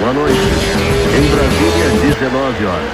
[0.00, 0.36] Boa noite.
[1.16, 2.90] Em Brasília, 19 horas.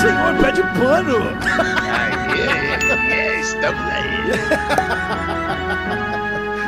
[0.00, 1.18] Senhor pé de pano!
[3.40, 4.30] Estamos aí.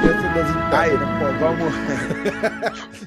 [0.04, 1.72] Essa das Aí, internas, pô, vamos.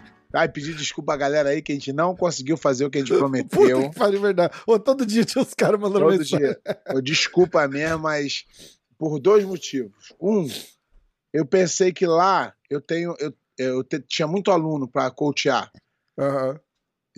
[0.33, 3.01] Ai, pedir desculpa a galera aí que a gente não conseguiu fazer o que a
[3.01, 3.89] gente Puta prometeu.
[3.89, 4.53] que pariu, verdade.
[4.67, 6.37] Ô, todo dia tinha os caras mandando Todo mensagem.
[6.39, 6.61] dia.
[6.87, 8.45] Eu, desculpa mesmo, mas
[8.97, 10.13] por dois motivos.
[10.21, 10.47] Um,
[11.33, 13.15] eu pensei que lá eu tenho.
[13.19, 15.71] Eu, eu te- tinha muito aluno para coachear.
[16.17, 16.59] Aham.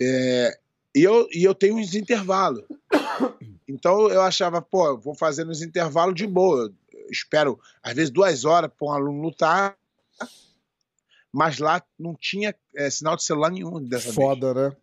[0.00, 0.58] É,
[0.96, 2.64] e, eu, e eu tenho uns intervalos.
[3.68, 6.72] Então eu achava, pô, vou fazer nos intervalos de boa.
[6.92, 9.76] Eu espero, às vezes, duas horas para um aluno lutar.
[11.32, 14.14] Mas lá não tinha é, sinal de celular nenhum dessa vez.
[14.14, 14.76] Foda, né?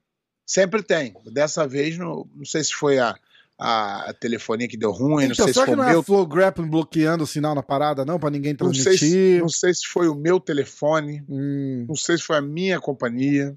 [0.45, 1.13] Sempre tem.
[1.31, 3.15] Dessa vez, não, não sei se foi a,
[3.59, 6.01] a, telefonia que deu ruim, não Então, sei se foi o não é meu.
[6.01, 8.19] Flow Grappling bloqueando o sinal na parada, não?
[8.19, 9.41] Pra ninguém Não sei, se, transmitir?
[9.41, 11.85] não sei se foi o meu telefone, Hum.
[11.87, 13.55] não sei se foi a minha companhia,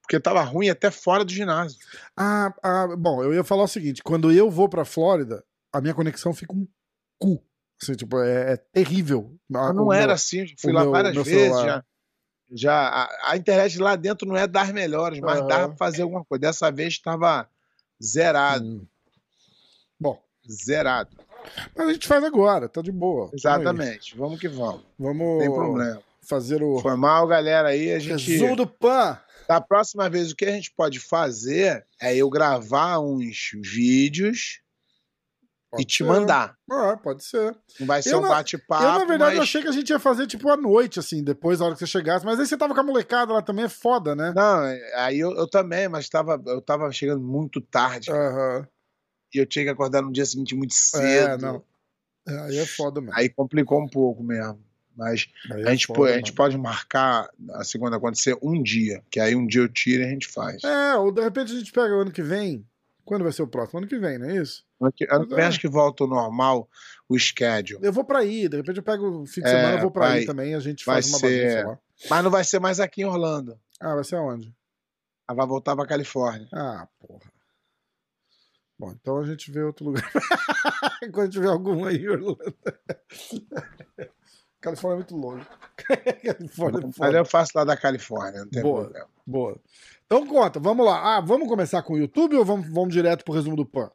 [0.00, 1.76] porque tava ruim até fora do ginásio.
[2.16, 5.92] Ah, ah, bom, eu ia falar o seguinte: quando eu vou pra Flórida, a minha
[5.94, 6.66] conexão fica um
[7.18, 7.42] cu.
[7.82, 9.36] Assim, tipo, é, é terrível.
[9.54, 11.42] Ah, não o era meu- assim, fui lá meu- várias meu vezes.
[11.42, 11.66] celular.
[11.66, 11.84] Já,
[12.52, 15.46] já, a, a internet lá dentro não é das melhores, mas Aham.
[15.48, 16.40] dava pra fazer alguma coisa.
[16.40, 17.48] Dessa vez estava
[18.02, 18.86] zerado, Hum.
[19.98, 21.16] Bom, zerado.
[21.74, 23.26] mas a gente faz agora, tá de boa.
[23.26, 23.38] Tamo aí.
[23.38, 24.16] Exatamente.
[24.16, 24.82] Vamos que vamos.
[24.98, 26.02] Vamos tem problema.
[26.28, 28.30] fazer o Foi mal, galera, aí a gente.
[28.32, 29.18] resumo do PAN.
[29.48, 34.60] Da próxima vez, o que a gente pode fazer é eu gravar uns vídeos
[35.76, 36.04] Pode e te ser.
[36.04, 36.56] mandar.
[36.70, 37.56] Ah, pode ser.
[37.78, 38.84] Não vai ser Eu um bate-papo.
[38.84, 39.42] eu, na verdade, mas...
[39.44, 41.86] achei que a gente ia fazer, tipo, à noite, assim, depois, da hora que você
[41.86, 42.24] chegasse.
[42.24, 44.32] Mas aí você tava com a molecada lá também, é foda, né?
[44.34, 44.60] Não,
[44.96, 48.10] aí eu, eu também, mas tava, eu tava chegando muito tarde.
[48.10, 48.66] Aham.
[49.34, 51.04] E eu tinha que acordar no dia seguinte muito cedo.
[51.04, 51.62] É, não.
[52.28, 53.16] É, Aí é foda mesmo.
[53.16, 54.58] Aí complicou um pouco mesmo.
[54.96, 58.62] Mas Aí a, é gente, foda, pô- a gente pode marcar a segunda acontecer um
[58.62, 59.02] dia.
[59.10, 60.64] Que aí um dia eu tiro e a gente faz.
[60.64, 62.66] É, ou de repente a gente pega o ano que vem.
[63.06, 63.78] Quando vai ser o próximo?
[63.78, 64.64] Ano que vem, não é isso?
[64.80, 65.46] Ano que, ano vem é.
[65.46, 66.68] acho que volta ao normal
[67.08, 67.78] o schedule.
[67.82, 69.90] Eu vou pra aí, de repente eu pego o fim de É, semana, eu vou
[69.90, 71.78] pra vai- aí também, a gente vai faz uma ser- bagunça lá.
[72.10, 73.58] Mas não vai ser mais aqui em Orlando.
[73.80, 74.52] Ah, vai ser aonde?
[75.28, 76.48] Ela vai voltar pra Califórnia.
[76.52, 77.30] Ah, porra.
[78.78, 80.10] Bom, então a gente vê outro lugar.
[81.14, 82.54] Quando tiver algum aí Orlando.
[84.60, 85.46] Califórnia é muito longe.
[86.24, 88.82] Califórnia é Mas eu faço lá da Califórnia, não tem Boa.
[88.84, 89.08] problema.
[89.26, 89.60] Boa.
[90.06, 91.16] Então conta, vamos lá.
[91.16, 93.90] Ah, vamos começar com o YouTube ou vamos, vamos direto pro resumo do PAN?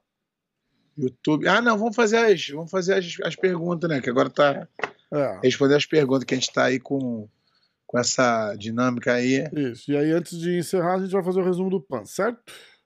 [0.98, 1.48] YouTube.
[1.48, 4.02] Ah, não, vamos fazer as, vamos fazer as, as perguntas, né?
[4.02, 4.68] Que agora tá
[5.14, 7.30] É, responder as perguntas que a gente tá aí com,
[7.88, 9.48] com essa dinâmica aí.
[9.54, 9.90] isso.
[9.90, 12.40] E aí, antes de encerrar, a gente vai fazer o resumo do PAN, certo?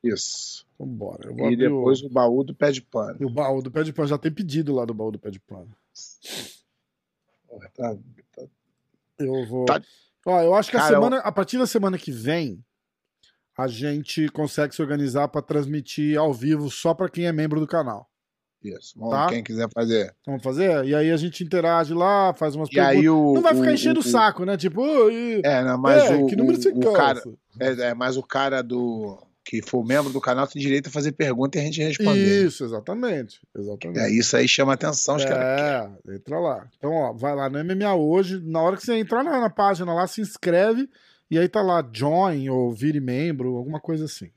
[0.04, 0.64] Isso.
[0.78, 1.30] Vambora.
[1.30, 2.06] Eu vou E depois o...
[2.06, 3.18] o baú do pé de pano.
[3.20, 4.08] E o baú do pé de pano.
[4.08, 5.70] Já tem pedido lá do baú do pé de pano.
[7.48, 7.98] Porra, tá-
[9.18, 9.66] Eu vou.
[9.66, 9.82] Tá.
[10.28, 12.64] Ó, eu acho que a, Cara, semana, a partir da semana que vem,
[13.58, 17.68] a gente consegue se organizar pra transmitir ao vivo só pra quem é membro do
[17.68, 18.10] canal.
[18.64, 18.98] Isso.
[18.98, 19.28] Vamos, Tá.
[19.28, 20.14] Quem quiser fazer.
[20.26, 20.86] Vamos fazer?
[20.86, 23.34] E aí a gente interage lá, faz umas E aí o.
[23.36, 24.58] Não vai ficar o- enchendo o, o- saco, né?
[24.58, 27.22] Tipo, "Ô, e- É, não, mas é, o, que número você o, cara.
[27.60, 29.22] É, é, mas o cara do.
[29.48, 32.46] Que for membro do canal tem direito a fazer pergunta e a gente responder.
[32.48, 33.40] Isso, exatamente.
[33.56, 34.00] Exatamente.
[34.00, 35.92] É, isso aí chama atenção, os caras.
[36.08, 36.68] É, entra lá.
[36.76, 38.42] Então, ó, vai lá no MMA hoje.
[38.44, 40.90] Na hora que você entrar na, na página lá, se inscreve.
[41.30, 44.32] E aí tá lá, join ou vire membro, alguma coisa assim.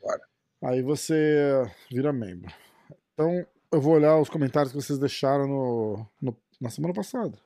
[0.00, 0.20] Bora.
[0.64, 2.52] Aí você vira membro.
[3.14, 7.38] Então, eu vou olhar os comentários que vocês deixaram no, no- na semana passada.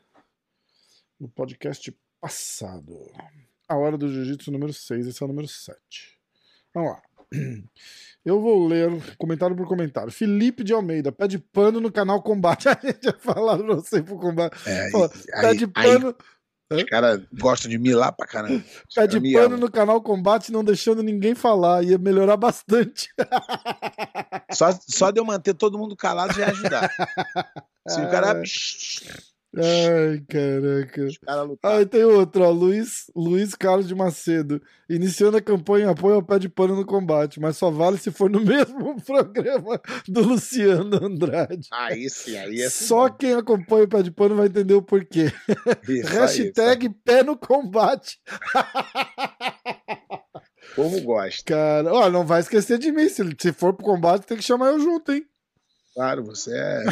[1.19, 2.99] No podcast passado.
[3.69, 6.19] A Hora do Jiu-Jitsu número 6, esse é o número 7.
[6.75, 7.03] Vamos lá.
[8.25, 10.13] Eu vou ler comentário por comentário.
[10.13, 12.69] Felipe de Almeida, pede pano no canal Combate.
[12.69, 14.57] A gente já falado pra você pro combate.
[14.69, 16.15] É, Pô, aí, Pede aí pano,
[16.71, 18.63] os caras gostam de milar pra caramba.
[18.95, 19.59] Pede caras me pano amam.
[19.59, 21.83] no canal Combate, não deixando ninguém falar.
[21.85, 23.09] Ia melhorar bastante.
[24.53, 26.91] Só, só de eu manter todo mundo calado já ia ajudar.
[27.89, 28.41] Se o cara.
[29.57, 31.09] Ai, caraca.
[31.65, 32.51] Aí tem outro, ó.
[32.51, 34.63] Luiz, Luiz Carlos de Macedo.
[34.89, 38.13] Iniciando a campanha em apoio ao pé de pano no combate, mas só vale se
[38.13, 41.69] for no mesmo programa do Luciano Andrade.
[41.73, 45.33] Aí sim, aí é Só quem acompanha o pé de pano vai entender o porquê.
[45.89, 48.21] Isso, Hashtag pé no combate.
[50.73, 51.43] O povo gosta.
[51.45, 53.09] Cara, ó, não vai esquecer de mim.
[53.09, 55.25] Se, se for pro combate, tem que chamar eu junto, hein?
[55.95, 56.85] Claro, você é,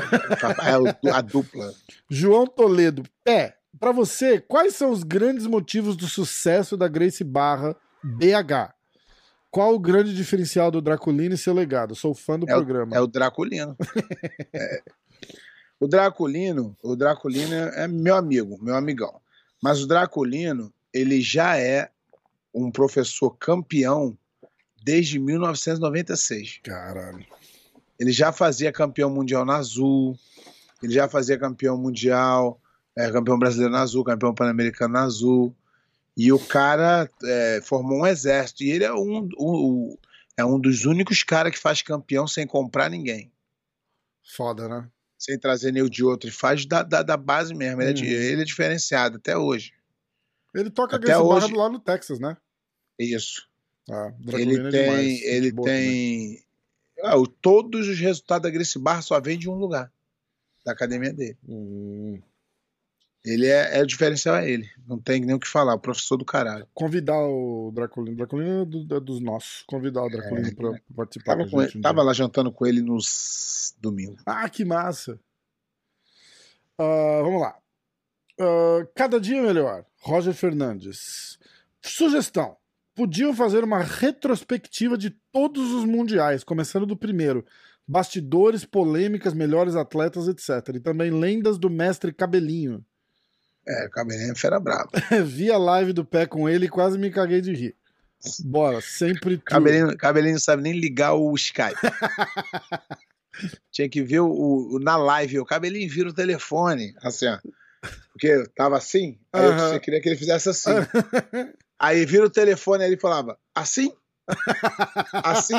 [0.70, 1.72] é o- a dupla.
[2.10, 3.02] João Toledo.
[3.24, 8.74] Pé, pra você, quais são os grandes motivos do sucesso da Grace Barra BH?
[9.50, 11.94] Qual o grande diferencial do Draculino e seu legado?
[11.94, 12.94] Sou fã do É o, programa.
[12.96, 13.76] é o Draculino.
[14.52, 14.82] É.
[15.80, 19.20] O Draculino, o Draculino é meu amigo, meu amigão.
[19.62, 21.88] Mas o Draculino, ele já é
[22.52, 24.18] um professor campeão
[24.82, 26.58] desde 1996.
[26.64, 27.24] Caralho.
[27.98, 30.16] Ele já fazia campeão mundial na Azul,
[30.82, 32.60] ele já fazia campeão mundial,
[32.96, 35.54] é, campeão brasileiro na Azul, campeão pan-americano na Azul.
[36.16, 38.62] E o cara é, formou um exército.
[38.64, 39.96] E ele é um,
[40.36, 43.30] é um dos únicos caras que faz campeão sem comprar ninguém.
[44.36, 44.88] Foda, né?
[45.16, 46.28] Sem trazer nenhum de outro.
[46.28, 47.82] Ele faz da, da, da base mesmo.
[47.82, 48.08] Ele é, Uhum.
[48.32, 49.72] ele é diferenciado até hoje.
[50.54, 52.36] Ele toca Até hoje- lá no Texas, né?
[52.98, 53.46] Isso.
[53.90, 54.82] Ah, Ele é tem.
[54.86, 56.42] demais, ele tem.
[57.02, 59.92] Ah, o- todos os resultados da Gracie Barra só vem de um lugar.
[60.64, 61.38] Da academia dele.
[61.48, 62.20] Hum.
[63.24, 64.68] Ele é, é o diferencial é ele.
[64.86, 65.74] Não tem nem o que falar.
[65.74, 66.66] O professor do caralho.
[66.72, 68.16] Convidar o Draculino.
[68.16, 69.64] Draculino é, do- é dos nossos.
[69.66, 72.04] Convidar o Draculino pra pra participar Tava, com a ele- um tava dia.
[72.04, 74.16] lá jantando com ele nos domingo.
[74.24, 75.18] Ah, que massa.
[76.78, 77.56] Ah, vamos lá.
[78.40, 79.84] Ah, cada dia melhor.
[80.00, 81.38] Roger Fernandes.
[81.82, 82.56] Sugestão.
[82.98, 87.46] Podiam fazer uma retrospectiva de todos os mundiais, começando do primeiro.
[87.86, 90.74] Bastidores, polêmicas, melhores atletas, etc.
[90.74, 92.84] E também lendas do mestre Cabelinho.
[93.64, 94.88] É, o cabelinho é fera brava.
[95.24, 97.76] Vi a live do pé com ele e quase me caguei de rir.
[98.44, 99.42] Bora, sempre true.
[99.44, 101.76] Cabelinho, cabelinho não sabe nem ligar o Skype.
[103.70, 105.38] Tinha que ver o, o- na live.
[105.38, 106.94] O cabelinho vira o telefone.
[107.00, 107.38] Assim, ó.
[108.12, 109.16] Porque tava assim.
[109.32, 109.44] Aí
[109.74, 110.70] eu- queria que ele fizesse assim.
[111.78, 113.92] Aí vira o telefone e ele falava: Assim?
[115.24, 115.54] Assim?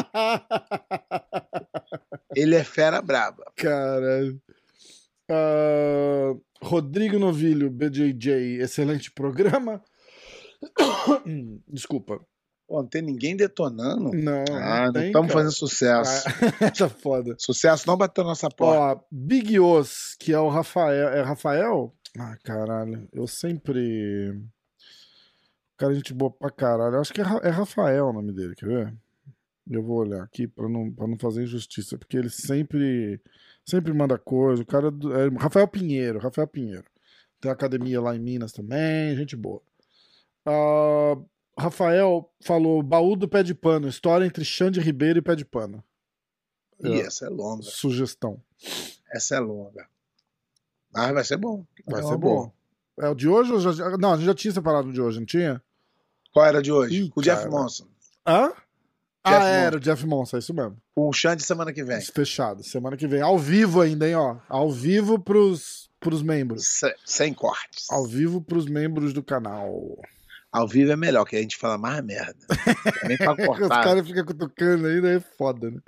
[2.36, 3.44] Ele é fera brava.
[3.56, 4.40] Caralho.
[5.30, 9.82] Ah, Rodrigo Novilho, BJJ, excelente programa.
[11.68, 12.20] Desculpa.
[12.68, 14.12] Pô, não tem ninguém detonando.
[14.14, 16.28] Não, Ah, não estamos fazendo sucesso.
[16.62, 17.36] Ah, tá foda.
[17.40, 19.02] Sucesso não bateu na nossa porta.
[19.02, 21.10] Ó, Big Os, que é o Rafael.
[21.10, 21.96] É Rafael?
[22.18, 23.08] Ah, caralho.
[23.12, 24.40] Eu sempre.
[25.80, 27.00] Cara, gente boa pra caralho.
[27.00, 28.94] Acho que é, Ra- é Rafael o nome dele, quer ver?
[29.70, 33.20] Eu vou olhar aqui pra não, pra não fazer injustiça, porque ele sempre.
[33.66, 34.62] Sempre manda coisa.
[34.62, 34.92] O cara.
[34.92, 36.86] do- é Rafael Pinheiro, Rafael Pinheiro.
[37.40, 39.62] Tem academia lá em Minas também, gente boa.
[40.46, 41.16] Ah,
[41.58, 45.84] Rafael falou: baú do pé de pano, história entre Xande Ribeiro e pé de pano.
[46.84, 47.64] Ih, É, essa é longa.
[47.64, 48.42] sugestão.
[49.14, 49.88] Essa é longa.
[50.92, 51.66] Mas vai ser bom.
[51.86, 52.52] Vai É ser uma bom.
[53.00, 53.98] É o de hoje ou já.
[53.98, 55.62] Não, a gente já tinha separado o de hoje, não tinha?
[56.32, 57.04] Qual era de hoje?
[57.04, 57.52] Ih, o Jeff cara.
[57.52, 57.86] Monson.
[58.26, 58.52] Hã?
[59.24, 60.78] ah, Jeff era o Jeff Monson, é isso mesmo.
[60.96, 62.00] Com o Xande semana que vem.
[62.02, 62.64] Fechado.
[62.64, 63.22] Semana que vem.
[63.22, 64.38] Ao vivo ainda, hein, ó.
[64.48, 66.66] Ao vivo pros, pros membros.
[66.68, 67.90] Se- sem cortes.
[67.90, 69.98] Ao vivo pros membros do canal.
[70.52, 72.36] Ao vivo é melhor, que a gente fala mais merda.
[73.08, 73.84] Nem pra Os cortar.
[73.84, 75.80] caras ficam cutucando aí, daí é foda, né?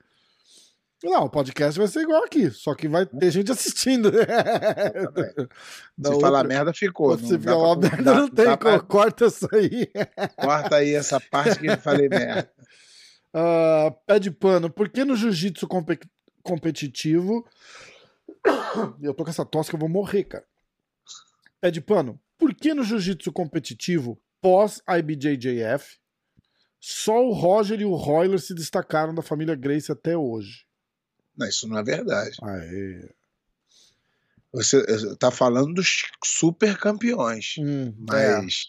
[1.04, 4.12] Não, o podcast vai ser igual aqui, só que vai ter gente assistindo.
[6.00, 7.18] Se outra- falar merda, ficou.
[7.18, 9.88] Dá falar pra- merda, não tem, pra- co- corta isso aí.
[10.38, 12.50] Corta aí essa parte que eu falei merda.
[13.34, 16.02] Ah, pé de pano, por que no jiu-jitsu compe-
[16.44, 17.48] competitivo.
[19.02, 20.44] Eu tô com essa tosse que eu vou morrer, cara.
[21.62, 25.98] Pé de pano, por que no jiu-jitsu competitivo, pós-IBJJF,
[26.78, 30.66] só o Roger e o Royler se destacaram da família Grace até hoje?
[31.38, 32.38] Não, isso não é verdade.
[32.42, 33.10] Aê.
[34.54, 37.56] Você está falando dos super campeões.
[37.58, 38.42] Hum, é.
[38.42, 38.66] Mas,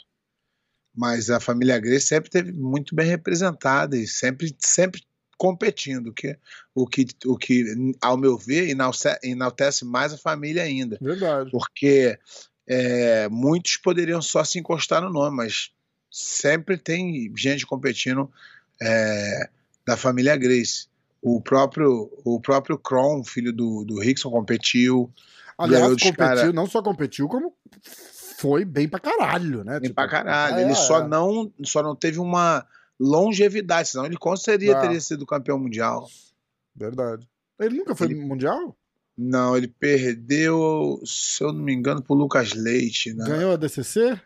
[0.94, 5.02] mas a família Grace sempre teve muito bem representada e sempre, sempre
[5.36, 6.38] competindo, que,
[6.72, 10.98] o, que, o que, ao meu ver, enalce- enaltece mais a família ainda.
[11.00, 11.50] Verdade.
[11.50, 12.16] Porque
[12.64, 15.72] é, muitos poderiam só se encostar no nome, mas
[16.08, 18.32] sempre tem gente competindo
[18.80, 19.48] é,
[19.84, 20.86] da família Grace.
[21.22, 25.08] O próprio, o próprio Kron, filho do, do Rickson, competiu.
[25.56, 27.54] Aliás, competiu, cara- não só competiu, como
[28.38, 29.74] foi bem pra caralho, né?
[29.78, 30.56] Bem Tipo, pra caralho.
[30.56, 31.06] é, ele só é.
[31.08, 32.66] não, só não teve uma
[32.98, 36.08] longevidade, senão ele com certeza teria sido campeão mundial.
[36.74, 37.28] Verdade.
[37.60, 38.76] Ele nunca foi Ele- mundial?
[39.16, 43.12] Não, ele perdeu, se eu não me engano, pro Lucas Leite.
[43.14, 43.24] Né?
[43.26, 44.18] Ganhou a DCC?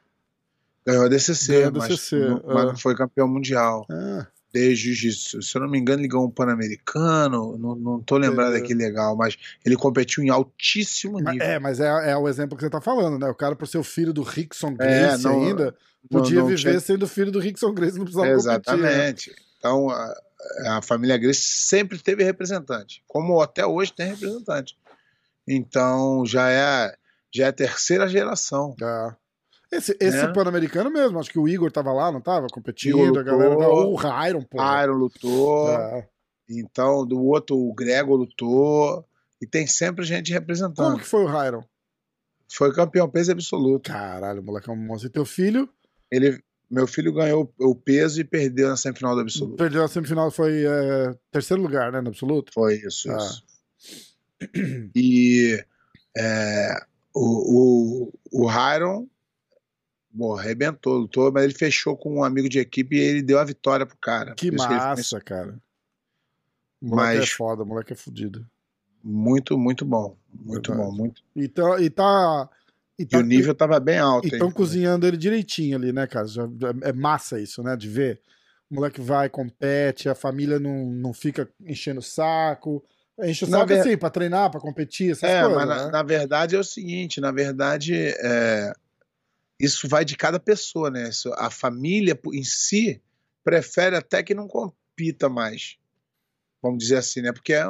[0.87, 3.85] Ganhou a DCC, Ganhou a mas, DCC, não, mas não foi campeão mundial.
[3.91, 5.43] Ah, de jiu-jitsu.
[5.43, 8.59] Se eu não me engano, ele ganhou um Pan-Americano, não, não tô lembrado É.
[8.59, 11.43] aqui legal, mas ele competiu em altíssimo nível.
[11.47, 13.29] é, mas é, é o exemplo que você tá falando, né?
[13.29, 15.75] O cara, por ser o filho do Rickson É, Grace não- ainda,
[16.11, 18.79] Não- podia não viver tinha- sendo filho do Rickson Grace, não precisava competir.
[18.79, 18.89] né?
[18.91, 19.35] Exatamente.
[19.59, 20.15] Então, a,
[20.77, 24.77] a família Grace sempre teve representante, como até hoje tem representante.
[25.49, 26.95] Então, já é,
[27.35, 28.75] já é a terceira geração.
[28.81, 29.15] É.
[29.73, 30.33] Esse, esse Né?
[30.33, 32.47] Pan-Americano mesmo, acho que o Igor tava lá, não tava?
[32.49, 33.69] Competindo, Igor a galera lutou.
[33.69, 33.87] tava.
[33.87, 34.59] O Rairon, pô.
[34.83, 35.71] Iron lutou.
[35.71, 36.09] É.
[36.49, 39.05] Então, do outro, o Gregor lutou.
[39.43, 40.87] E tem sempre gente representando.
[40.87, 41.63] Como que foi o Rairon?
[42.51, 43.91] Foi campeão peso absoluto.
[43.91, 45.09] Caralho, moleque é um monstro.
[45.09, 45.69] E teu filho
[46.11, 49.57] Ele, meu filho ganhou o peso e perdeu na semifinal do absoluto.
[49.57, 52.53] perdeu a semifinal, foi é, terceiro lugar, né, no absoluto?
[52.55, 53.17] Foi isso, Ah.
[53.17, 53.43] isso.
[54.95, 55.63] E
[56.17, 56.75] é,
[57.15, 58.09] o,
[58.43, 59.07] o, o Hiron
[60.17, 63.45] bom, arrebentou, lutou, mas ele fechou com um amigo de equipe e ele deu a
[63.45, 64.35] vitória pro cara.
[64.35, 65.59] Que massa, cara.
[66.81, 68.47] O moleque Mas- é foda, o moleque é fudido.
[69.03, 70.17] Muito, muito bom.
[70.33, 70.91] Muito Verdade.
[70.91, 70.97] bom.
[70.97, 71.23] Muito...
[71.35, 71.79] E tá.
[71.81, 72.49] E, tá,
[72.99, 74.27] e, o nível tava bem alto.
[74.27, 76.27] E estão cozinhando ele direitinho ali, né, cara?
[76.83, 77.77] É massa isso, né?
[77.77, 78.21] De ver.
[78.71, 82.83] O moleque vai, compete, a família não, não fica enchendo o saco.
[83.23, 85.57] Enche o Na saco ver- assim, pra treinar, pra competir, essas É, coisas.
[85.57, 85.91] mas na, né?
[85.93, 88.73] na verdade é o seguinte, na verdade, é,
[89.59, 91.11] isso vai de cada pessoa, né?
[91.37, 93.03] A família em si
[93.45, 95.77] prefere até que não compita mais,
[96.63, 97.33] vamos dizer assim, né?
[97.33, 97.65] Porque é,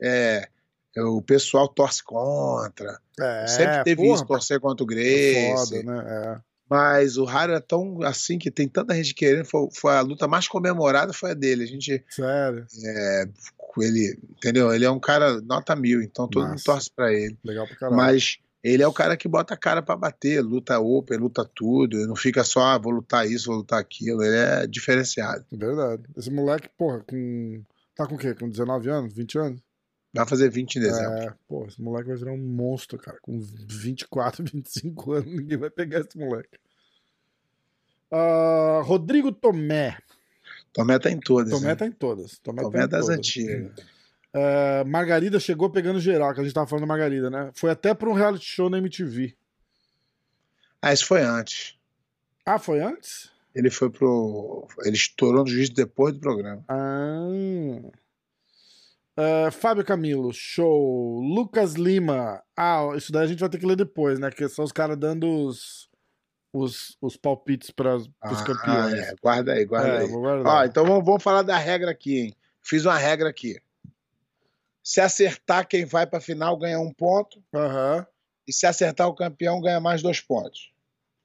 [0.00, 0.48] é-
[0.94, 5.32] é, o pessoal torce contra, É, sempre teve porra, isso, torcer contra o é Grace,
[5.34, 6.40] foda, né?
[6.68, 10.26] mas o Raro é tão assim que tem tanta gente querendo, foi, foi a luta
[10.28, 12.66] mais comemorada foi a dele, a gente É, sério.
[12.84, 13.24] é,
[13.78, 14.72] ele, entendeu?
[14.72, 16.64] Ele é um cara nota mil, então todo mundo Massa.
[16.64, 17.38] torce pra ele.
[17.44, 17.96] Legal pra caralho.
[17.96, 22.06] Mas ele é o cara que bota a cara pra bater, luta open, luta tudo,
[22.06, 25.44] não fica só, ah, vou lutar isso, vou lutar aquilo, ele é diferenciado.
[25.50, 26.02] Verdade.
[26.16, 27.62] Esse moleque, porra, com.
[27.94, 28.34] Tá com o quê?
[28.34, 29.12] Com 19 anos?
[29.12, 29.60] 20 anos?
[30.14, 31.18] Vai fazer 20 em dezembro.
[31.18, 33.18] É, pô, esse moleque vai virar um monstro, cara.
[33.22, 36.58] Com 24, 25 anos, ninguém vai pegar esse moleque.
[38.10, 39.96] Ah, Rodrigo Tomé.
[40.72, 41.50] Tomé tá em todas.
[41.50, 41.74] Tomé né?
[41.74, 42.38] tá em todas.
[42.38, 43.18] Tomé, Tomé tá é em das todas.
[43.18, 43.78] antigas.
[43.78, 43.82] É,
[44.86, 47.50] Margarida chegou pegando geral, que a gente tava falando da Margarida, né?
[47.54, 49.34] Foi até pra um reality show na MTV.
[50.80, 51.76] Ah, isso foi antes.
[52.44, 53.30] Ah, foi antes?
[53.54, 54.66] Ele foi pro.
[54.84, 56.64] Ele estourou no juiz depois do programa.
[56.68, 57.90] Ah.
[59.14, 61.20] É, Fábio Camilo, show.
[61.20, 62.42] Lucas Lima.
[62.56, 64.30] Ah, isso daí a gente vai ter que ler depois, né?
[64.30, 65.88] Que são os caras dando os,
[66.52, 68.94] os, os palpites para os Ah, campeões.
[68.94, 69.14] é.
[69.22, 70.08] Guarda aí, guarda É, aí.
[70.12, 72.36] Ó, então vamos, vamos falar da regra aqui, hein?
[72.62, 73.60] Fiz uma regra aqui.
[74.82, 77.42] Se acertar quem vai pra final ganha um ponto.
[77.54, 78.06] Aham.
[78.46, 80.72] E se acertar o campeão, ganha mais dois pontos.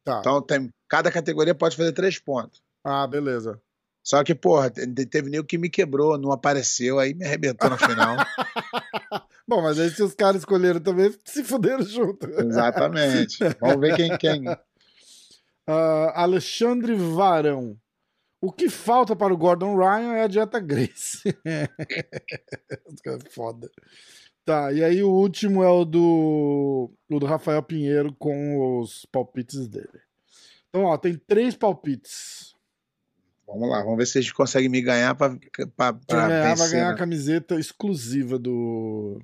[0.04, 0.20] Tá.
[0.20, 2.62] Então tem, cada categoria pode fazer três pontos.
[2.84, 3.60] Ah, beleza.
[4.04, 7.78] Só que, porra, te- teve nego que me quebrou, não apareceu, aí me arrebentou na
[7.78, 8.16] final.
[9.46, 12.30] Bom, mas aí se os caras escolheram também, se fuderam junto.
[12.40, 13.38] Exatamente.
[13.60, 14.44] Vamos ver quem quem.
[15.70, 17.76] Ah, Alexandre Varão.
[18.40, 21.24] O que falta para o Gordon Ryan é a dieta Grace.
[23.06, 23.70] É Foda.
[24.46, 29.68] Tá, e aí o último é o do, o do Rafael Pinheiro com os palpites
[29.68, 30.00] dele.
[30.70, 32.56] Então, ó, tem três palpites.
[33.46, 35.94] Vamos lá, vamos ver se a gente consegue me ganhar pra ganhar vai
[36.56, 36.72] vencer.
[36.72, 36.98] ganhar a né?
[36.98, 39.20] camiseta exclusiva do,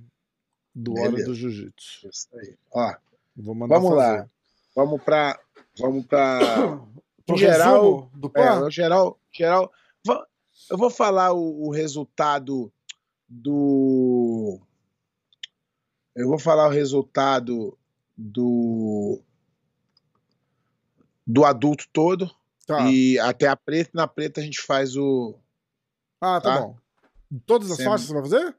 [0.73, 1.27] do Hora Beleza.
[1.27, 2.07] do Jiu-Jitsu.
[2.09, 2.55] Isso aí.
[2.71, 2.93] Ó,
[3.35, 4.17] Vou mandar vamos fazer.
[4.19, 4.29] lá.
[4.75, 5.39] Vamos pra.
[5.79, 6.39] Vamos pra.
[7.29, 9.71] Em geral, do É, no geral, geral.
[10.69, 12.71] Eu vou falar o, o resultado
[13.27, 14.59] do.
[16.15, 17.77] Eu vou falar o resultado
[18.17, 19.21] do.
[21.25, 22.29] Do adulto todo.
[22.67, 22.89] Tá.
[22.89, 23.91] E até a preta.
[23.93, 25.35] Na preta a gente faz o.
[26.21, 26.61] Ah, tá, tá?
[26.61, 26.77] bom.
[27.45, 28.55] Todas as Sem- faixas você vai fazer?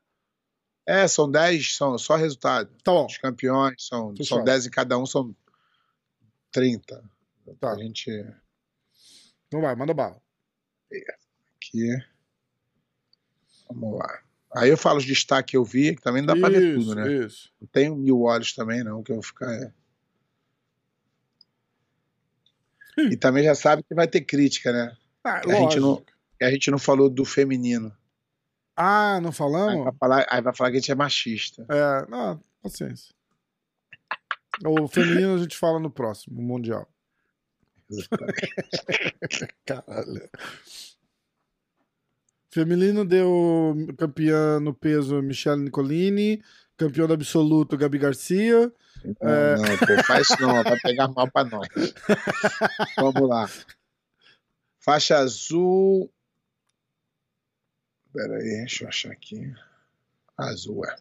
[0.86, 2.70] É, são 10, são só resultado.
[2.82, 3.06] Tá bom.
[3.06, 4.38] Os campeões são, Fechou.
[4.38, 5.34] são 10 em cada um, são
[6.50, 7.02] 30.
[7.58, 7.72] Tá.
[7.72, 8.10] A gente
[9.54, 10.20] Então vai, manda bala.
[11.56, 11.96] aqui.
[13.70, 14.20] Vamos lá.
[14.56, 16.92] Aí eu falo os destaques que eu vi, que também não dá pra ver tudo,
[16.96, 17.08] né?
[17.24, 17.52] Isso.
[17.60, 19.52] Não tenho mil olhos também, não, que eu vou ficar.
[19.54, 19.72] é.
[23.12, 24.96] E também já sabe que vai ter crítica, né?
[25.22, 26.04] Ah, a gente não-
[26.42, 27.96] a gente não falou do feminino.
[28.76, 29.84] Ah, não Aí falamos?
[29.84, 31.64] vai, falar, aí vai falar que a gente é machista.
[31.68, 33.14] É, não, paciência.
[34.66, 36.88] O feminino a gente fala no próximo, Mundial.
[39.66, 40.28] Caralho.
[42.50, 46.42] Feminino deu campeã no peso Michele Nicolini,
[46.76, 48.72] campeão do absoluto Gabi Garcia.
[49.20, 49.56] Não, É.
[49.56, 51.68] não, pô, faz não, vai pegar mal pra nós.
[52.96, 53.50] Vamos lá.
[54.78, 56.10] Faixa azul.
[58.12, 59.52] Pera aí, deixa eu achar aqui.
[60.36, 60.96] Azul, é.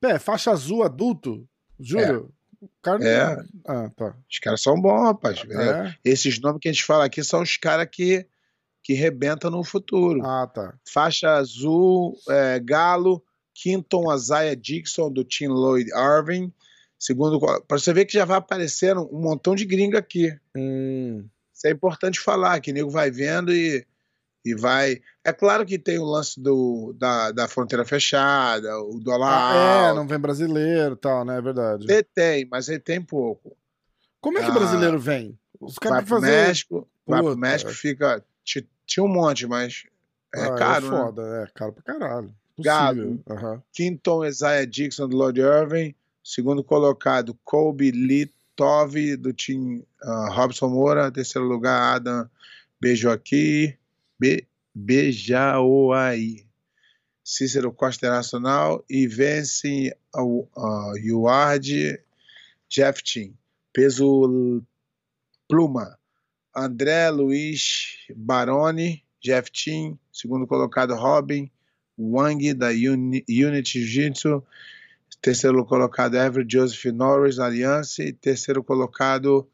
[0.00, 1.48] Pé, faixa azul adulto?
[1.78, 2.34] Juro?
[2.82, 3.44] Cara É.
[3.66, 4.16] Ah, tá.
[4.30, 5.42] Os caras são bons, rapaz.
[5.48, 5.94] É?
[6.04, 8.26] Esses nomes que a gente fala aqui são os caras que,
[8.82, 10.24] que rebentam no futuro.
[10.24, 10.74] Ah, tá.
[10.88, 13.22] Faixa azul, é, Galo,
[13.54, 16.52] Quinton Isaiah Dixon, do Tim Lloyd Irving,
[16.98, 20.34] Segundo, para você ver que já vai aparecendo um montão de gringa aqui.
[20.56, 21.26] Hum.
[21.52, 23.86] Isso é importante falar, que o nego vai vendo e,
[24.46, 25.00] e vai.
[25.24, 29.56] É claro que tem o lance do, da, da fronteira fechada, o dólar Ah,
[29.90, 31.38] é, não vem brasileiro e tal, né?
[31.38, 31.86] É verdade.
[31.90, 33.56] Ele tem, mas ele tem pouco.
[34.20, 35.38] Como é que Ah, brasileiro vem?
[35.60, 36.26] Os caras que fazer.
[36.26, 37.36] México, vai pro.
[37.36, 38.24] México, fica.
[38.44, 39.84] ti- Tinha um monte, mas
[40.34, 40.96] é Ah, caro, né?
[40.96, 42.34] foda, é caro pra caralho.
[42.58, 42.96] Gado.
[43.00, 43.20] Possível.
[43.28, 43.62] Aham.
[43.72, 45.94] Quinton Isaiah Dixon do Lord Irving.
[46.24, 51.10] Segundo colocado, Colby Litov do Team ah, Robson Moura.
[51.10, 52.28] Terceiro lugar, Adam
[52.80, 53.76] Beijoaqui.
[54.18, 54.46] Be.
[57.24, 58.84] Cícero Costa Internacional.
[58.88, 60.46] E vence o
[60.96, 61.98] Yuard
[62.68, 63.34] Jeff Team.
[63.72, 64.62] Peso
[65.48, 65.98] Pluma.
[66.54, 69.98] André Luiz Baroni, Jeff Team.
[70.12, 71.50] Segundo colocado, Robin
[71.98, 74.42] Wang, da Uni, Unity Jiu-Jitsu.
[75.20, 78.02] Terceiro colocado, Everett Joseph Norris, Alliance.
[78.02, 79.48] E terceiro colocado,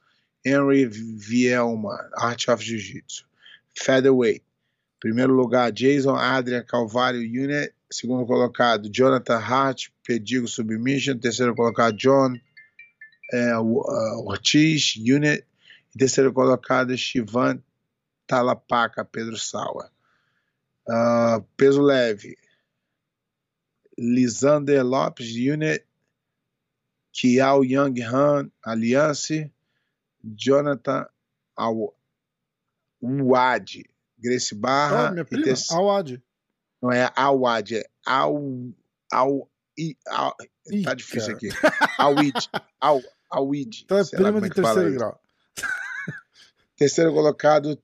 [0.44, 3.24] Henry Vielma, Art of Jiu-Jitsu.
[3.74, 4.44] Featherweight.
[5.02, 7.74] Primeiro lugar, Jason Adrian Calvário, Unit.
[7.90, 11.18] Segundo colocado, Jonathan Hart, Pedigo Submission.
[11.18, 12.40] Terceiro colocado, John
[13.32, 15.44] é, uh, Ortiz, Unit.
[15.92, 17.60] E terceiro colocado, Shivan
[18.28, 19.90] Talapaca, Pedro Sawa.
[20.88, 22.36] Ah, peso leve,
[23.98, 25.84] Lisander Lopes, Unit.
[27.12, 29.50] Kiao Young Han, Alliance.
[30.24, 31.06] Jonathan
[31.58, 31.92] Aw-
[33.02, 33.84] Uad,
[34.22, 35.08] Grace Barra.
[35.08, 36.22] Ah, minha prima, terce- Awad.
[36.80, 38.72] Não é Awad, é Au.
[39.12, 39.96] Au, i,
[40.70, 41.36] Ih, tá difícil cara.
[41.36, 41.48] aqui.
[41.98, 42.32] Awid.
[42.80, 43.82] Au, Awid.
[43.84, 45.20] Então é sei prima como de terceiro grau.
[46.76, 47.78] Terceiro colocado,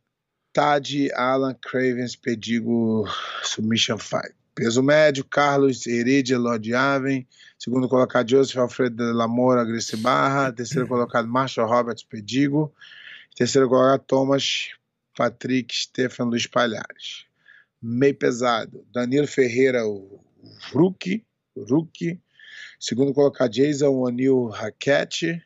[0.53, 3.05] Tad Alan Cravens Pedigo
[3.43, 4.35] Submission Fight.
[4.55, 7.27] Peso médio, Carlos Heredia Lord Aven.
[7.59, 10.53] Segundo colocado, Joseph Alfredo de Lamora Gracie Barra.
[10.53, 12.73] Terceiro colocado, Marshall Roberts Pedigo.
[13.37, 14.71] Terceiro colocado, Thomas
[15.19, 17.27] Patrick Stefan Luiz Palhares.
[17.83, 20.25] Meio pesado, Danilo Ferreira, o
[20.73, 21.27] Rookie.
[21.57, 22.21] Rookie.
[22.79, 25.43] Segundo colocado, Jason O'Neill Raquete.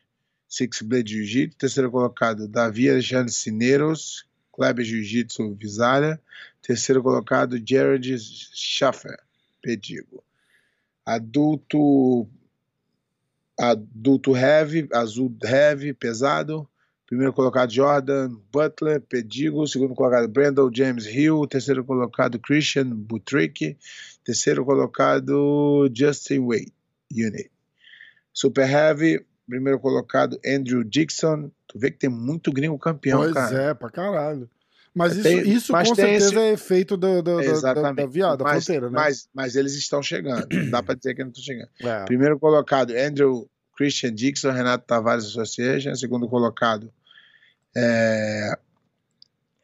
[0.47, 1.57] Six Blade Jiu-Jitsu.
[1.57, 6.21] Terceiro colocado, Davi Alexandre Cineiros, Kleber Jiu-Jitsu Visália.
[6.61, 8.15] Terceiro colocado, Jared
[8.53, 9.17] Schaffer,
[9.59, 10.23] Pedigo.
[11.03, 12.29] Adulto
[13.59, 16.69] adulto heavy, azul heavy, pesado.
[17.13, 19.67] Primeiro colocado, Jordan Butler, Pedigo.
[19.67, 21.45] Segundo colocado, Brandon James Hill.
[21.45, 23.77] Terceiro colocado, Christian Butrick.
[24.25, 26.73] Terceiro colocado, Justin Wade,
[27.11, 27.51] Unit.
[28.33, 31.51] Super Heavy, primeiro colocado, Andrew Dixon.
[31.67, 33.61] Tu vê que tem muito gringo campeão, pois cara.
[33.61, 34.49] é, pra caralho.
[34.95, 38.43] Mas isso, Tem- isso mas com certeza esse- é efeito do, do- da, da da
[38.43, 38.95] mas, fronteira, né?
[38.95, 40.47] mas, mas eles estão chegando.
[40.51, 41.69] Não dá pra dizer que não estão chegando.
[41.79, 42.05] É.
[42.05, 45.95] Primeiro colocado, Andrew Christian Dixon, Renato Tavares Association.
[45.95, 46.91] Segundo colocado,
[47.75, 48.57] é,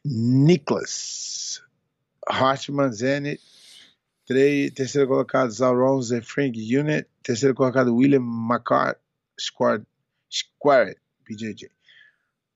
[0.05, 1.61] Nicholas
[2.27, 3.41] Hartman Zenit.
[4.75, 7.07] Terceiro colocado, Zauron Zefring Unit.
[7.23, 8.99] Terceiro colocado, William McCart
[9.39, 9.83] Squad,
[10.31, 10.95] Square,
[11.27, 11.71] BJJ.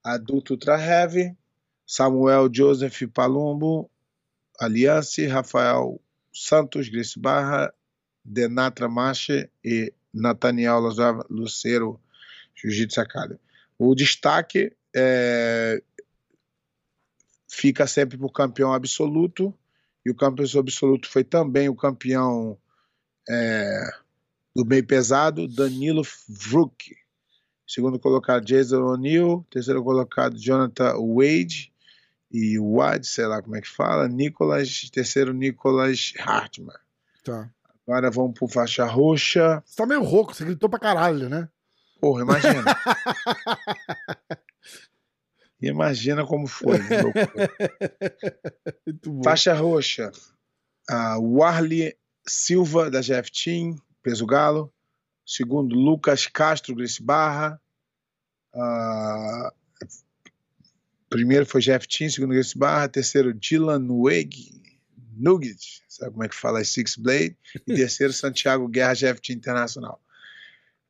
[0.03, 1.35] Adulto Ultra Heavy.
[1.85, 3.89] Samuel Joseph Palumbo,
[4.59, 7.73] Aliança, Rafael Santos, Grace Barra,
[8.25, 10.79] Denatra Mache e Nathaniel
[11.29, 11.99] Lucero,
[12.55, 13.39] Jiu-Jitsu Academy.
[13.77, 15.81] O destaque é,
[17.47, 19.53] fica sempre para o campeão absoluto,
[20.05, 22.57] e o campeão absoluto foi também o campeão
[23.29, 23.89] é,
[24.55, 26.95] do meio pesado, Danilo Vrook.
[27.67, 29.45] Segundo colocado, Jason O'Neill.
[29.49, 31.71] Terceiro colocado, Jonathan Wade.
[32.31, 34.07] E Wad, sei lá como é que fala.
[34.07, 34.89] Nicolas.
[34.91, 36.75] Terceiro, Nicolas Hartmann.
[37.23, 37.49] Tá.
[37.87, 39.63] Agora vamos pro faixa roxa.
[39.65, 41.49] Você tá meio rouco, você gritou pra caralho, né?
[41.99, 42.63] Porra, imagina.
[45.61, 46.79] imagina como foi.
[49.23, 50.11] Faixa roxa.
[50.89, 51.95] A Warley
[52.27, 54.73] Silva, da GF Team, peso galo.
[55.25, 57.59] Segundo, Lucas Castro, Grace Barra.
[58.53, 59.53] Ah,
[61.09, 62.89] primeiro foi GF Team, segundo, Grace Barra.
[62.89, 64.61] Terceiro, Dylan Weg,
[65.15, 66.63] Nugget, sabe como é que fala?
[66.63, 67.37] Six Blade.
[67.67, 70.01] E terceiro, Santiago Guerra, GF Team Internacional.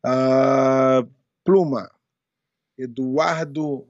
[0.04, 1.06] Ah,
[1.44, 1.92] Pluma,
[2.78, 3.88] Eduardo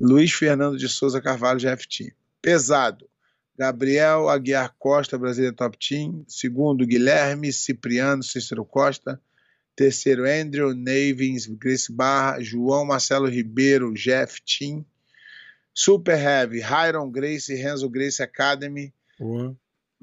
[0.00, 2.12] Luiz Fernando de Souza Carvalho, GFT.
[2.40, 3.08] Pesado.
[3.56, 6.24] Gabriel Aguiar Costa, Brasília Top Team.
[6.26, 9.20] Segundo, Guilherme Cipriano Cícero Costa.
[9.76, 12.42] Terceiro, Andrew Navins, Grace Barra.
[12.42, 14.84] João Marcelo Ribeiro, Jeff Team.
[15.74, 18.92] Super Heavy, Hiron Grace, Renzo Grace Academy.
[19.18, 19.54] Boa.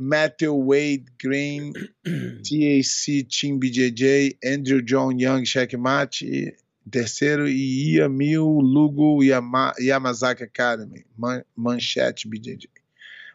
[0.01, 1.73] Matthew Wade Green,
[2.05, 6.55] TAC Team BJJ, Andrew John Young Checkmate,
[6.89, 12.67] terceiro, e Iamil Lugo Yama, Yamazaki Academy, Man, Manchete BJJ.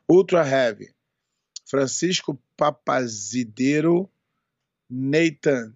[0.08, 0.88] Ultra Heavy,
[1.66, 4.08] Francisco Papazideiro,
[4.88, 5.74] Nathan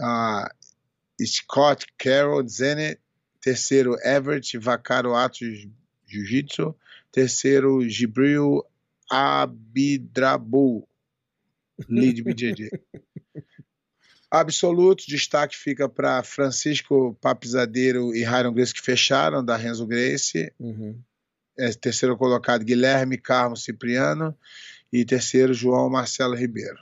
[0.00, 0.46] uh,
[1.22, 2.96] Scott Carroll Zenit,
[3.42, 5.68] terceiro, Everett Vacaro Atos
[6.06, 6.74] Jiu-Jitsu,
[7.10, 8.64] terceiro, Gibril
[9.10, 10.88] Abidrabu,
[11.88, 12.70] lead BJJ.
[14.30, 20.50] Absoluto, destaque fica para Francisco Papizadeiro e Hiron Grace, que fecharam, da Renzo Grace.
[20.58, 20.98] Uhum.
[21.58, 24.34] É, terceiro colocado, Guilherme Carmo Cipriano.
[24.90, 26.78] E terceiro, João Marcelo Ribeiro.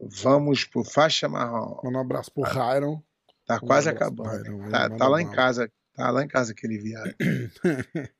[0.00, 1.80] Vamos por faixa marrom.
[1.84, 3.00] Manda um abraço pro Hiron.
[3.50, 4.70] Tá quase acabando.
[4.70, 5.72] Tá, tá lá em casa.
[5.94, 7.14] Tá lá em casa aquele viado.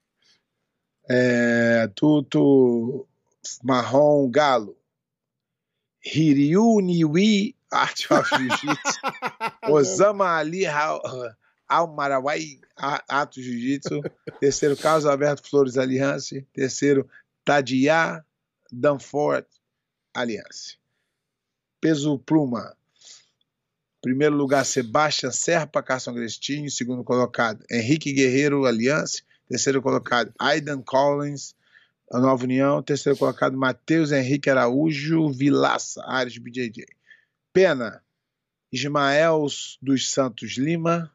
[1.08, 3.06] É, Tuto
[3.64, 4.76] Marrom Galo.
[6.04, 9.00] Hiryu Niwi Art of Jiu-Jitsu.
[9.70, 11.02] Osama Ali Al-
[11.68, 14.00] Al-Marawai Ato Jiu-Jitsu.
[14.40, 16.36] Terceiro, Carlos Alberto Flores Aliança.
[16.52, 17.08] Terceiro,
[17.44, 18.24] Tadia
[18.72, 19.46] Danfort
[20.14, 20.74] Aliança.
[21.80, 22.76] Peso Pluma.
[24.00, 26.70] Primeiro lugar, Sebastian Serpa Carson Grestinho.
[26.70, 29.22] Segundo colocado, Henrique Guerreiro Aliança.
[29.46, 31.54] Terceiro colocado, Aidan Collins,
[32.10, 32.82] a Nova União.
[32.82, 36.86] Terceiro colocado, Matheus Henrique Araújo Vilaça, Ares BJJ.
[37.52, 38.02] Pena,
[38.72, 39.46] Ismael
[39.82, 41.12] dos Santos Lima,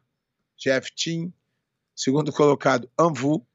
[0.57, 1.33] Jeff Team.
[1.95, 3.45] Segundo colocado, Anvu.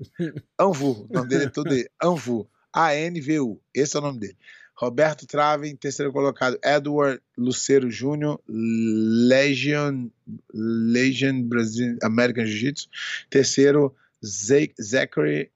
[0.58, 1.86] Anvu, o nome dele é todo aí.
[2.02, 2.48] Anvu.
[2.72, 3.60] A-N-V-U.
[3.74, 4.36] Esse é o nome dele.
[4.74, 10.10] Roberto Traven, terceiro colocado, Edward Lucero Júnior, Legion,
[10.52, 12.88] Legion Brasil, American Jiu-Jitsu.
[13.30, 15.50] Terceiro, Zachary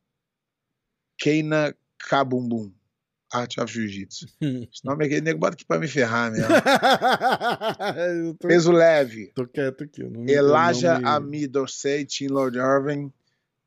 [1.18, 2.72] Keina Kabumbum,
[3.32, 4.26] Art of Jiu-Jitsu.
[4.40, 6.46] Esse nome aqui, nego, bota aqui pra me ferrar mesmo.
[8.38, 10.02] tô, Peso leve, tô quieto aqui.
[10.04, 13.10] Não, me- Elijah me- Ami Dorsey, Team Lord Irving.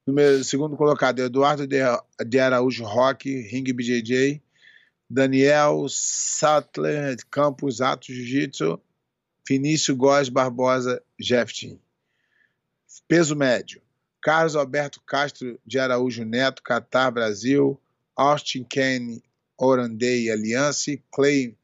[0.07, 1.79] Número, segundo colocado, Eduardo de,
[2.25, 4.41] de Araújo Roque, Ring BJJ.
[5.09, 8.79] Daniel Sattler Campos, Atos Jiu-Jitsu.
[9.47, 11.79] Vinícius Góes Barbosa, Jeff Team.
[13.07, 13.81] Peso médio.
[14.21, 17.79] Carlos Alberto Castro de Araújo Neto, Qatar, Brasil.
[18.15, 19.23] Austin Kane,
[19.57, 21.01] Orandei, Aliança.
[21.11, 21.57] Clay,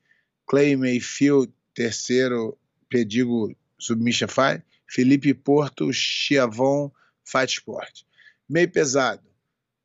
[0.47, 2.58] Clay Mayfield, terceiro,
[2.89, 4.63] Pedigo Submission Fight.
[4.88, 6.91] Felipe Porto, Chiavon,
[7.23, 8.03] Fight Sport.
[8.49, 9.21] Meio pesado.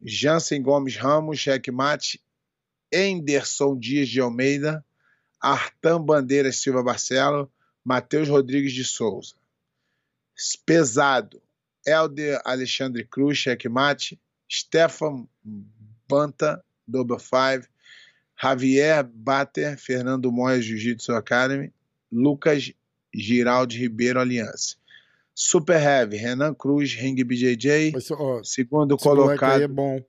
[0.02, 2.18] Jansen Gomes Ramos, Checkmate.
[2.92, 4.84] Enderson Dias de Almeida.
[5.40, 7.50] Artan Bandeiras Silva Barcelo.
[7.84, 9.34] Matheus Rodrigues de Souza.
[10.64, 11.42] Pesado.
[11.86, 14.18] Helder Alexandre Cruz, Checkmate.
[14.48, 15.26] Stefan
[16.08, 17.66] Banta, Double Five.
[18.36, 21.72] Javier Bater, Fernando Moya, Jiu-Jitsu Academy.
[22.10, 22.72] Lucas
[23.14, 24.76] Giraldi Ribeiro, Aliança.
[25.34, 27.92] Super Heavy, Renan Cruz, Ring BJJ.
[28.12, 30.04] Ó, Segundo aí colocado, é bom.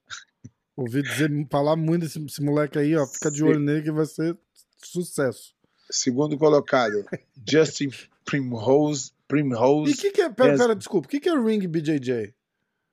[0.81, 3.05] Ouvi dizer, falar muito desse, desse moleque aí, ó.
[3.05, 4.37] Fica de olho nele que vai ser
[4.77, 5.53] sucesso.
[5.89, 7.05] segundo colocado,
[7.47, 7.89] Justin
[8.25, 9.11] Primrose.
[9.11, 9.93] E Primrose.
[9.93, 10.29] o que, que é.
[10.29, 11.07] Pera, pera, desculpa.
[11.07, 12.33] O que, que é Ring BJJ?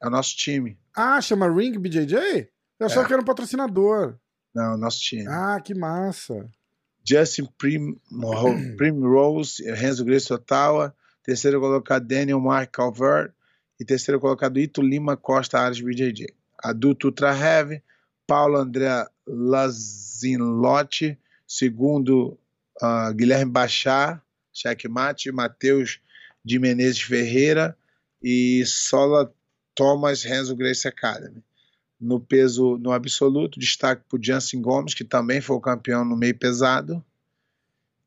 [0.01, 0.79] É o nosso time.
[0.94, 2.48] Ah, chama Ring BJJ?
[2.79, 3.07] Eu achava É.
[3.07, 4.16] que era um patrocinador.
[4.55, 5.27] Não, o nosso time.
[5.29, 6.48] Ah, que massa.
[7.05, 7.98] Justin Prim,
[8.77, 10.94] Primrose, Renzo Grace Ottawa.
[11.24, 13.33] Terceiro colocado, Daniel Mark Calvert.
[13.81, 16.27] E terceiro colocado, Ito Lima Costa Ares BJJ.
[16.62, 17.83] Adulto Ultra Heavy,
[18.27, 21.18] Paulo André Lazinlotti.
[21.47, 22.38] Segundo,
[22.81, 25.33] ah, Guilherme Bachar, checkmate.
[25.33, 26.01] Matheus
[26.44, 27.77] de Menezes Ferreira.
[28.23, 29.33] E Sola
[29.75, 31.42] Thomas Renzo Grace Academy.
[32.01, 36.16] No peso, no absoluto, destaque para o Jansen Gomes, que também foi o campeão no
[36.16, 37.05] meio pesado.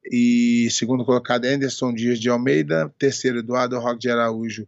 [0.04, 2.94] E segundo colocado, Anderson Dias de Almeida.
[2.98, 4.68] Terceiro, Eduardo Roque de Araújo.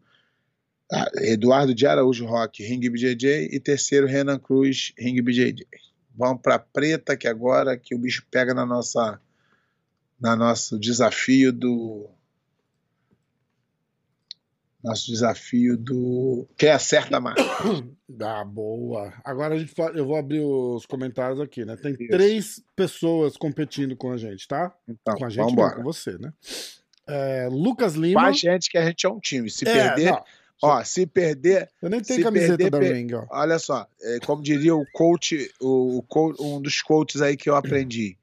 [0.93, 3.49] Ah, Eduardo de Araújo Roque, Ring BJJ.
[3.51, 5.65] E terceiro, Renan Cruz, Ring BJJ.
[6.15, 9.19] Vamos para preta, que agora que o bicho pega na nossa,
[10.21, 12.07] na nosso desafio do.
[14.83, 16.47] Nosso desafio do.
[16.57, 17.35] Quem acerta mais?
[18.21, 19.11] Ah, boa.
[19.23, 21.75] Agora a gente eu vou abrir os comentários aqui, né?
[21.75, 22.07] Tem Isso.
[22.09, 24.71] três pessoas competindo com a gente, tá?
[24.87, 26.31] Então, com a gente, não, com você, né?
[27.07, 28.21] É, Lucas Lima.
[28.21, 29.49] Faz gente que a gente é um time.
[29.49, 30.23] Se É, perder, não,
[30.63, 33.25] ó, se perder, eu nem tenho se camiseta perder, da per- Ring, ó.
[33.29, 36.03] olha só, é, como diria o coach, o,
[36.39, 38.17] um dos coaches aí que eu aprendi.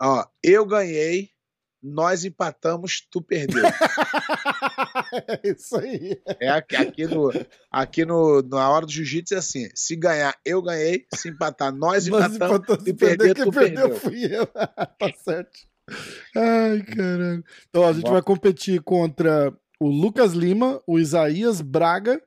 [0.00, 1.30] Ó, eu ganhei,
[1.82, 3.62] nós empatamos, tu perdeu.
[5.28, 6.20] é isso aí.
[6.40, 7.30] É aqui, aqui no,
[7.70, 12.06] aqui no, na hora do jiu-jitsu é assim: se ganhar, eu ganhei, se empatar, nós
[12.06, 14.00] Nós empatamos, empatamos, se perder, perder, tu perdeu perdeu.
[14.00, 14.46] fui eu.
[14.98, 15.58] tá certo.
[16.36, 17.44] Ai, caralho.
[17.68, 18.12] Então, a gente Bom.
[18.12, 22.22] vai competir contra o Lucas Lima, o Isaías Braga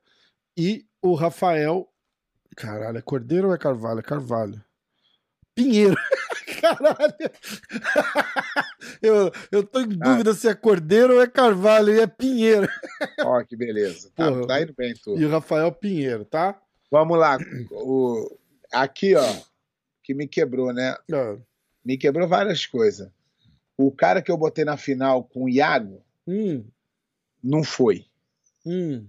[0.58, 1.88] e o Rafael.
[2.56, 4.00] Caralho, é Cordeiro ou é Carvalho?
[4.00, 4.63] É Carvalho.
[5.56, 5.96] Pinheiro.
[6.62, 7.13] Caralho.
[9.02, 10.06] Eu, eu tô em Ah.
[10.12, 11.94] dúvida se é Cordeiro ou é Carvalho.
[11.94, 12.68] E é Pinheiro.
[13.22, 14.10] Ó, que beleza.
[14.16, 14.48] Tá, Porra.
[14.48, 15.22] tá indo bem tudo.
[15.22, 16.60] E o Rafael Pinheiro, tá?
[16.89, 17.38] Vamos lá.
[17.72, 18.38] O,
[18.72, 19.36] aqui, ó,
[20.04, 20.96] que me quebrou, né?
[21.12, 21.36] Ah,
[21.84, 23.10] Me quebrou várias coisas.
[23.78, 26.63] O cara que eu botei na final com o Iago Hum,
[27.43, 28.06] não foi.
[28.65, 29.06] hum.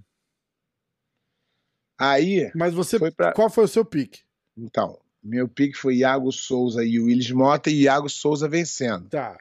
[1.98, 2.98] Aí, Mas você.
[2.98, 4.22] Foi pra- Qual foi o seu pique?
[4.56, 9.08] então, meu pique foi Iago Souza e o Willis Mota e Iago Souza vencendo.
[9.08, 9.38] Tá.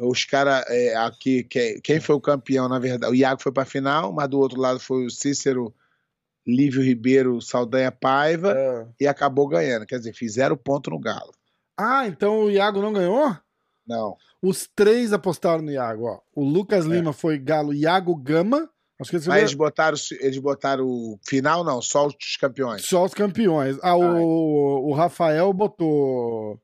[0.00, 3.64] Os caras é, aqui, que- quem foi o campeão, na verdade, o Iago foi pra
[3.64, 5.74] final, mas do outro lado foi o Cícero
[6.46, 8.88] Lívio Ribeiro Saldanha Paiva Ah.
[9.00, 9.86] e acabou ganhando.
[9.86, 11.32] Quer dizer, fizeram ponto no Galo.
[11.76, 13.36] Ah, então o Iago não ganhou?
[13.88, 14.16] Não.
[14.42, 16.20] Os três apostaram no Iago, ó.
[16.34, 16.88] O Lucas É.
[16.88, 18.68] Lima foi Galo Iago Gama.
[19.00, 22.84] Acho que Mas eles botaram, eles botaram o final, não, só os campeões.
[22.84, 23.78] só os campeões.
[23.80, 26.60] Ah, o, o Rafael botou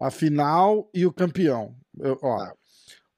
[0.00, 1.74] a final e o campeão.
[1.98, 2.40] Eu- ó.
[2.40, 2.52] Ah.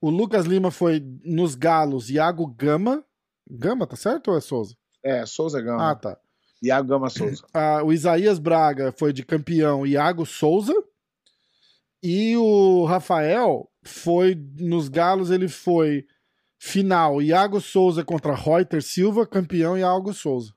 [0.00, 3.02] O Lucas Lima foi nos Galos Iago Gama.
[3.50, 4.74] Gama, tá certo ou é Souza?
[5.02, 5.90] É, Souza Gama.
[5.90, 6.16] Ah, tá.
[6.62, 7.42] Iago Gama Souza.
[7.54, 10.74] Ah, o Isaías Braga foi de campeão Iago Souza.
[12.02, 16.06] E o Rafael foi nos Galos, ele foi
[16.58, 20.52] final Iago Souza contra Reuter Silva, campeão Iago Souza.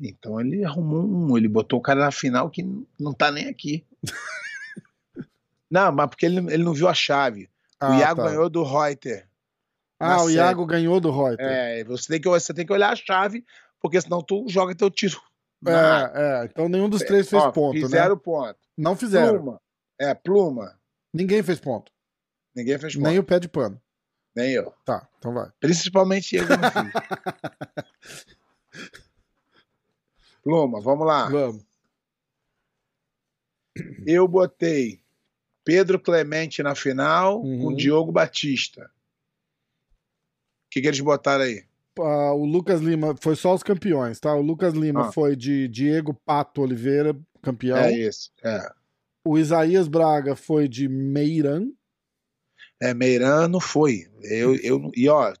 [0.00, 2.62] Então ele arrumou um, ele botou o cara na final que
[2.98, 3.84] não tá nem aqui.
[5.70, 7.44] não, mas porque ele, ele não viu a chave.
[7.44, 8.28] o Ah, Iago tá.
[8.28, 9.28] ganhou do Reuter.
[9.98, 10.34] Ah, o série.
[10.34, 11.46] Iago ganhou do Reuter.
[11.46, 13.44] É, você tem, que, você tem que olhar a chave,
[13.80, 15.20] porque senão tu joga teu tiro.
[15.66, 18.20] É, é, então nenhum dos três fez Ó, ponto, Fizeram né?
[18.22, 18.58] ponto.
[18.76, 19.38] Não fizeram.
[19.38, 19.60] Pluma.
[20.00, 20.80] É, pluma.
[21.12, 21.90] Ninguém fez ponto.
[22.54, 23.04] Ninguém fez ponto.
[23.04, 23.80] Nem o pé de pano.
[24.34, 24.72] Nem eu.
[24.84, 25.50] Tá, então vai.
[25.60, 26.92] Principalmente eu não fiz.
[30.42, 31.28] Pluma, vamos lá.
[31.28, 31.64] Vamos.
[34.06, 35.00] Eu botei
[35.64, 37.62] Pedro Clemente na final Uhum.
[37.62, 38.90] com Diogo Batista.
[40.66, 41.64] O que, que eles botaram aí?
[41.98, 44.34] Ah, o Lucas Lima foi só os campeões, tá?
[44.34, 45.12] O Lucas Lima Ah.
[45.12, 47.76] foi de Diego Pato Oliveira, campeão.
[47.78, 48.30] É esse.
[48.42, 48.68] É.
[49.24, 51.68] O Isaías Braga foi de Meiran.
[52.82, 54.06] É, Meiran não foi.
[54.22, 55.32] Eu, eu, e ó,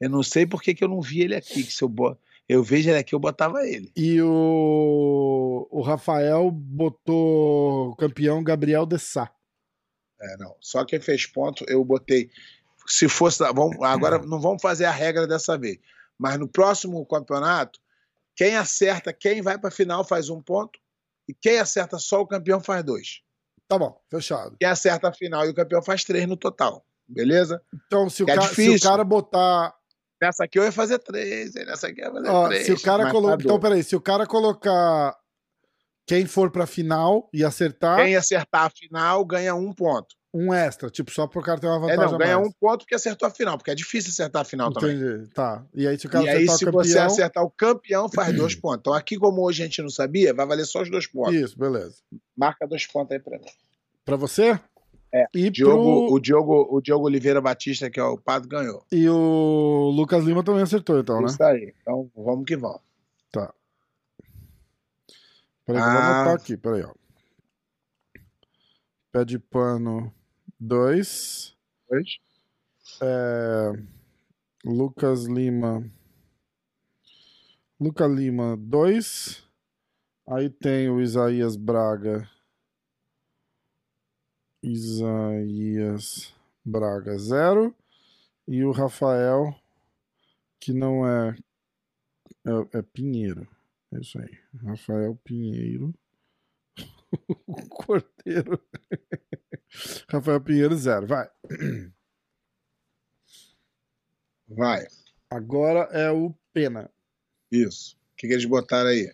[0.00, 1.62] eu não sei por que, que eu não vi ele aqui.
[1.62, 2.16] Que se eu, bo-
[2.48, 3.92] eu vejo ele aqui, eu botava ele.
[3.94, 9.30] E o, o Rafael botou o campeão Gabriel Dessá.
[10.20, 10.56] É, não.
[10.60, 12.30] Só quem fez ponto, eu botei.
[12.86, 13.42] Se fosse.
[13.52, 15.78] Vamos, agora não vamos fazer a regra dessa vez.
[16.18, 17.78] Mas no próximo campeonato,
[18.36, 20.78] quem acerta, quem vai para final faz um ponto.
[21.28, 23.20] E quem acerta só o campeão faz dois.
[23.68, 24.56] Tá bom, fechado.
[24.58, 26.84] Quem acerta a final e o campeão faz três no total.
[27.08, 27.62] Beleza?
[27.86, 28.88] Então, se o, é ca- se o difícil.
[28.90, 29.74] cara botar.
[30.20, 32.66] Nessa aqui eu ia fazer três, nessa aqui eu ia fazer ó, três.
[32.66, 33.30] se o cara colocar.
[33.36, 33.44] matador.
[33.44, 35.16] Então, peraí, se o cara colocar
[36.06, 37.98] quem for pra final e acertar.
[38.04, 40.14] Quem acertar a final ganha um ponto.
[40.32, 42.48] Um extra, tipo, só pro cara ter uma É, vantagem não, a ganha mais.
[42.48, 44.96] um ponto que acertou a final, porque é difícil acertar a final também.
[44.96, 45.28] Entendi.
[45.34, 45.66] Tá.
[45.74, 46.84] E aí, se o cara E aí, se o campeão.
[46.84, 48.78] você acertar o campeão, faz dois pontos.
[48.80, 51.34] Então, aqui, como hoje a gente não sabia, vai valer só os dois pontos.
[51.34, 51.96] Isso, beleza.
[52.36, 53.44] Marca dois pontos aí pra mim.
[54.04, 54.56] Pra você?
[55.12, 56.14] É, E, Diogo, pro...
[56.14, 58.84] o, Diogo, o Diogo Oliveira Batista, que é o Pato, ganhou.
[58.92, 61.26] e o Lucas Lima também acertou, então, né?
[61.26, 61.74] Isso aí.
[61.82, 62.80] Então, vamos que vamos.
[63.32, 63.52] Tá.
[65.66, 66.20] Peraí, vou Ah.
[66.20, 66.92] anotar aqui, peraí, ó.
[69.12, 70.14] Pé de pano
[70.60, 71.56] 2.
[71.88, 72.18] Dois.
[73.00, 73.72] É...
[74.62, 75.90] Lucas Lima.
[77.80, 79.42] Lucas Lima 2.
[80.28, 82.28] Aí tem o Isaías Braga.
[84.62, 87.74] Isaías Braga 0.
[88.46, 89.54] E o Rafael,
[90.60, 91.36] que não é.
[92.44, 93.48] É, é Pinheiro.
[93.92, 94.38] É isso aí.
[94.62, 95.94] Rafael Pinheiro.
[97.46, 98.62] o Cordeiro.
[100.08, 101.06] Rafael Pinheiro 0.
[101.06, 101.28] Vai.
[104.48, 104.86] Vai.
[105.30, 106.90] Agora é o Pena.
[107.50, 107.96] Isso.
[108.12, 109.10] O que, que eles botaram aí?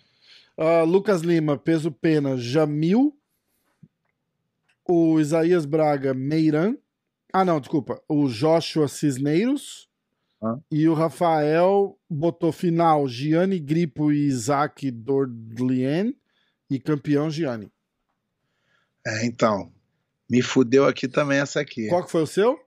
[0.57, 3.17] Ah, Lucas Lima, peso pena, Jamil.
[4.89, 6.77] O Isaías Braga, Meiran.
[7.33, 8.01] Ah, não, desculpa.
[8.09, 9.89] O Joshua Cisneiros.
[10.43, 10.59] Ah.
[10.71, 16.17] E o Rafael botou final Gianni Gripo e Isaac Dordlien.
[16.71, 17.71] E campeão Gianni.
[19.07, 19.73] É, então.
[20.29, 21.88] Me fudeu aqui também essa aqui.
[21.88, 22.59] Qual que foi o seu?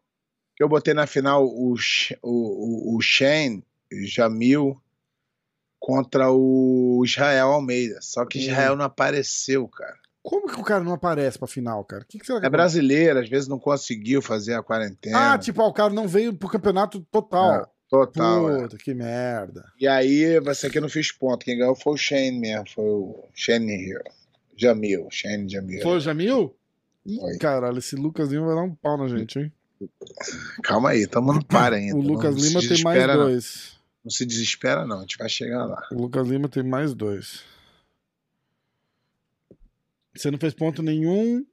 [0.60, 1.74] que eu botei na final o,
[2.22, 3.64] o, o, Shane
[4.04, 4.78] Jamil
[5.80, 7.98] contra o Israel Almeida.
[8.02, 8.42] Só que Hum.
[8.42, 9.98] Israel não apareceu, cara.
[10.22, 12.04] Como que o cara não aparece pra final, cara?
[12.06, 15.32] Que, que será que É brasileiro, às vezes não conseguiu fazer a quarentena.
[15.32, 17.56] Ah, tipo, o cara não veio pro campeonato total.
[17.56, 18.52] É, total.
[18.52, 18.62] é.
[18.64, 19.64] Puta, que merda.
[19.80, 21.46] E aí, você aqui não fiz ponto.
[21.46, 24.04] Quem ganhou foi o Shane mesmo, foi o Shane Hill.
[24.60, 25.82] Jamil, Shane Jamil.
[25.82, 26.56] Foi o Jamil?
[27.06, 29.52] Ih, caralho, esse Lucas Lima vai dar um pau na gente, hein?
[30.62, 31.96] Calma aí, tamo no par ainda.
[31.96, 33.24] O Lucas não Lima tem mais desespera, não.
[33.24, 33.80] dois.
[34.04, 34.98] Não se desespera, não.
[34.98, 35.88] A gente vai chegar lá.
[35.92, 37.44] O Lucas Lima tem mais dois.
[40.14, 41.46] Você não fez ponto nenhum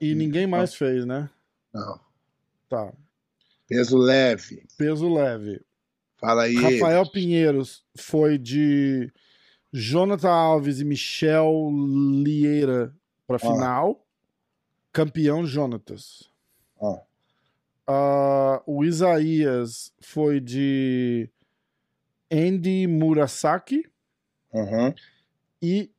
[0.00, 1.28] e ninguém mais fez, né?
[1.74, 2.00] Não.
[2.68, 2.92] Tá.
[3.66, 4.62] Peso leve.
[4.76, 5.60] Peso leve.
[6.18, 6.54] Fala aí.
[6.54, 9.12] Rafael Pinheiros foi de
[9.72, 11.70] Jonathan Alves e Michel
[12.22, 12.94] Lieira
[13.26, 14.04] pra final.
[14.92, 16.30] Campeão Jonatas.
[17.86, 21.28] Ah, o Isaías foi de
[22.30, 23.84] Andy Murasaki.
[24.52, 24.94] Uhum.
[25.62, 25.90] E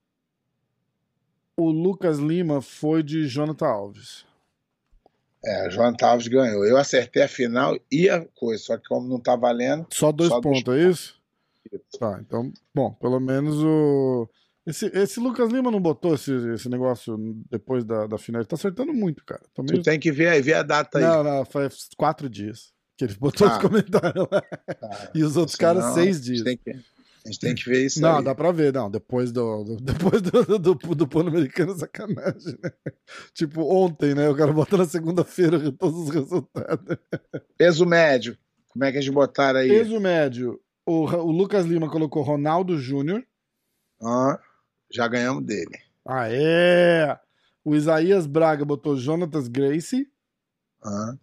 [1.58, 4.26] o Lucas Lima foi de Jonathan Alves.
[5.44, 6.66] É, o João Alves ganhou.
[6.66, 10.30] Eu acertei a final e a coisa, só que como não tá valendo, Só dois
[10.30, 11.19] Só dois pontos, é isso?
[12.00, 14.30] Tá, então, bom, pelo menos o.
[14.68, 17.18] Esse, esse Lucas Lima não botou esse, esse negócio
[17.50, 18.42] depois da, da final.
[18.42, 19.42] Ele tá acertando muito, cara.
[19.54, 21.04] Tô tu meio- tem que ver aí, ver a data aí.
[21.04, 23.52] Não, não, faz quatro dias que ele botou Ah.
[23.52, 24.42] esse comentário lá.
[24.42, 25.12] Tá.
[25.16, 26.38] E os outros Senão, caras, seis a dias.
[26.40, 26.70] gente tem que-
[27.26, 28.24] A gente tem que ver isso Não, aí.
[28.24, 28.90] dá pra ver, não.
[28.92, 32.72] Depois do, do- depois do, do, do, do Pan-Americano, sacanagem, né?
[33.34, 34.30] Tipo, ontem, né?
[34.30, 36.98] O cara bota na segunda-feira todos os resultados.
[37.58, 38.38] Peso médio.
[38.72, 39.68] Como é que eles botaram aí?
[39.70, 40.60] Peso médio.
[40.90, 43.24] O, o Lucas Lima colocou Ronaldo Júnior.
[44.02, 44.36] Ó,
[44.92, 45.78] já ganhamos dele.
[46.04, 47.16] Aê!
[47.64, 50.08] O Isaías Braga botou Jonatas Gracie.
[50.84, 51.14] Ó,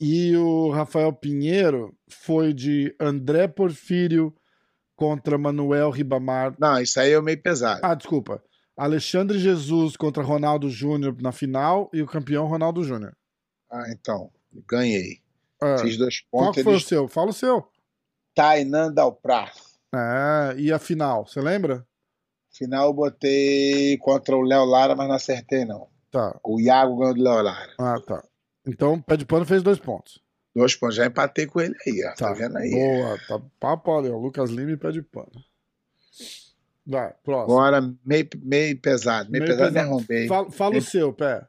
[0.00, 4.34] E o Rafael Pinheiro foi de André Porfírio
[4.96, 6.54] contra Manuel Ribamar.
[6.58, 7.80] Não, isso aí é meio pesado.
[7.84, 8.42] Ah, desculpa.
[8.74, 13.14] Alexandre Jesus contra Ronaldo Júnior na final e o campeão Ronaldo Júnior.
[13.70, 14.30] Ah, então,
[14.66, 15.20] ganhei.
[15.60, 16.56] Ah, Fiz dois qual pontos.
[16.56, 16.86] que foi o Eles...
[16.86, 17.06] seu?
[17.06, 17.68] Fala o seu.
[18.34, 19.50] Tainan Dalprá.
[19.94, 21.86] É, e a final, você lembra?
[22.52, 25.88] Final eu botei contra o Léo Lara, mas não acertei, não.
[26.10, 26.38] Tá.
[26.44, 27.74] O Iago ganhou do Léo Lara.
[27.78, 28.22] Ah, tá.
[28.66, 30.20] Então, pé de pano fez dois pontos.
[30.54, 30.96] Dois pontos.
[30.96, 32.08] Já empatei com ele aí, ó.
[32.14, 32.70] Tá, Tá, vendo aí?
[32.70, 34.16] Boa, tá papo ali, ó.
[34.18, 35.30] Lucas Lima e pé de pano.
[36.86, 37.52] Vai, próximo.
[37.58, 39.30] Agora, meio, meio pesado.
[39.30, 39.88] Meio, Meio pesado, pesado.
[39.92, 40.26] arrombei.
[40.26, 41.46] Fala, fala o Meio- seu, pé.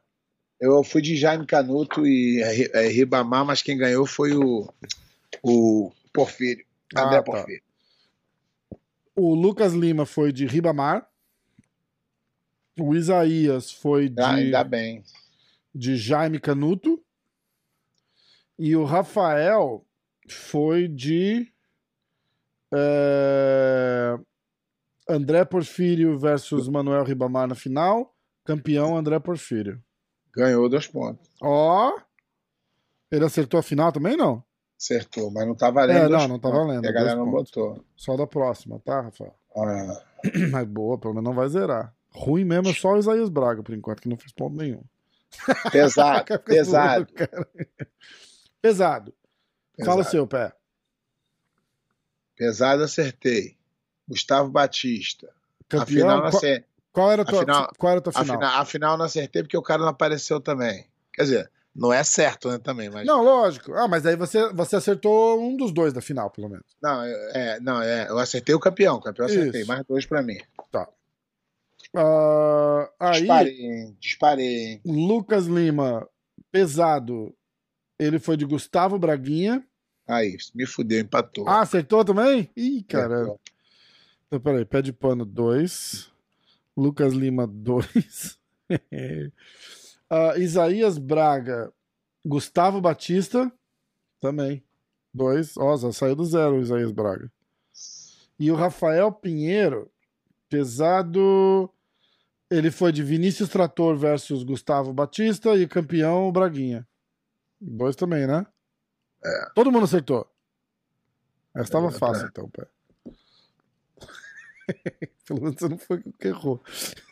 [0.60, 4.72] Eu fui de Jaime Canuto e Ri- é, Ribamar, mas quem ganhou foi o,
[5.42, 6.64] o Porfírio.
[6.94, 7.22] Ah, André tá.
[7.22, 7.62] Porfírio.
[9.14, 11.06] O Lucas Lima foi de Ribamar.
[12.80, 15.02] O Isaías foi de, Ah, ainda bem.
[15.74, 17.02] de Jaime Canuto.
[18.58, 19.84] E o Rafael
[20.28, 21.52] foi de
[22.72, 24.18] é,
[25.08, 28.14] André Porfírio versus Manuel Ribamar na final.
[28.44, 29.82] Campeão André Porfírio.
[30.34, 31.28] Ganhou dois pontos.
[31.42, 31.92] Ó!
[33.10, 34.42] Ele acertou a final também, não?
[34.82, 36.06] Acertou, mas não tá valendo.
[36.06, 37.52] É, não, não tá valendo, A galera não pontos.
[37.52, 37.84] botou.
[37.94, 39.32] Só da próxima, tá, Rafael?
[39.56, 40.02] Ah,
[40.50, 41.94] Mas boa, pelo menos não vai zerar.
[42.10, 44.82] Ruim mesmo é só o Isaías Braga, por enquanto, que não fez ponto nenhum.
[45.70, 47.06] Pesado, pesado.
[47.14, 47.48] cara.
[48.60, 49.14] Pesado.
[49.84, 50.10] Fala o pesado.
[50.10, 50.52] seu, pé.
[52.36, 53.56] Pesado, acertei.
[54.08, 55.28] Gustavo Batista.
[55.68, 55.82] Campeão.
[56.08, 56.64] Afinal, não qual, acertei.
[56.92, 58.36] qual era a tua, afinal- qual era a tua final?
[58.36, 60.86] Afinal, afinal, não acertei porque o cara não apareceu também.
[61.14, 63.06] Quer dizer, não é certo, né, também, mas.
[63.06, 63.72] Não, lógico.
[63.72, 66.66] Ah, mas aí você, você acertou um dos dois da final, pelo menos.
[66.82, 69.68] Não, é, não, é, eu acertei o campeão, o campeão eu acertei, Isso.
[69.68, 70.38] mais dois pra mim.
[71.94, 73.96] Ah, aí, Disparei?
[74.00, 74.80] Disparei?
[74.84, 76.08] Lucas Lima,
[76.50, 77.34] pesado.
[77.98, 79.64] Ele foi de Gustavo Braguinha.
[80.08, 81.48] Aí, me fudeu, empatou.
[81.48, 82.50] Ah, acertou também?
[82.56, 83.14] Ih, cara.
[83.14, 83.40] Acertou.
[84.26, 84.64] Então, peraí.
[84.64, 86.10] Pé de pano 2.
[86.76, 88.38] Lucas Lima 2.
[90.36, 91.72] Isaías Braga.
[92.24, 93.50] Gustavo Batista.
[94.20, 94.62] Também.
[95.14, 95.56] 2.
[95.56, 97.30] Ó, já saiu do zero o Isaías Braga.
[98.38, 99.90] E o Rafael Pinheiro.
[100.48, 101.70] Pesado.
[102.50, 106.86] Ele foi de Vinícius Trator versus Gustavo Batista e campeão o Braguinha.
[107.60, 108.46] Dois também, né?
[109.24, 109.50] É.
[109.54, 110.28] Todo mundo acertou.
[111.54, 112.28] Essa tava É, fácil, é.
[112.28, 112.66] então, pé.
[115.26, 116.62] Pelo menos você não foi o que errou.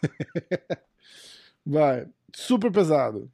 [1.64, 2.08] Vai.
[2.34, 3.30] Super pesado.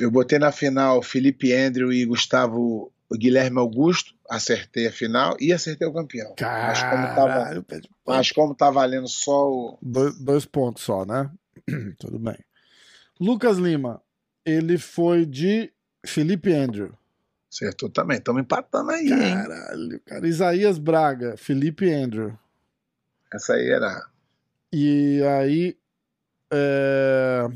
[0.00, 5.86] Eu botei na final Felipe Andrew e Gustavo Guilherme Augusto, acertei a final e acertei
[5.86, 6.34] o campeão.
[6.40, 7.66] Mas como tava, Caralho,
[8.06, 9.78] mas como tá valendo só o.
[9.82, 11.30] Dois, dois pontos só, né?
[11.98, 12.38] Tudo bem.
[13.20, 14.00] Lucas Lima.
[14.44, 15.70] Ele foi de
[16.06, 16.96] Felipe Andrew.
[17.52, 18.18] Acertou também.
[18.18, 19.34] Estamos empatando aí, hein?
[19.34, 20.26] Caralho, cara.
[20.26, 22.36] Isaías Braga, Felipe Andrew.
[23.32, 24.08] Essa aí era.
[24.72, 25.76] E aí.
[26.52, 27.46] É,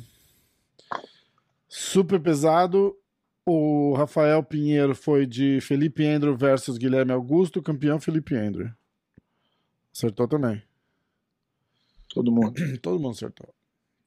[1.68, 2.96] Super pesado.
[3.46, 8.70] O Rafael Pinheiro foi de Felipe Andrew versus Guilherme Augusto, campeão Felipe Andrew.
[9.94, 10.62] Acertou também.
[12.08, 12.54] Todo mundo.
[12.80, 13.52] Todo mundo acertou.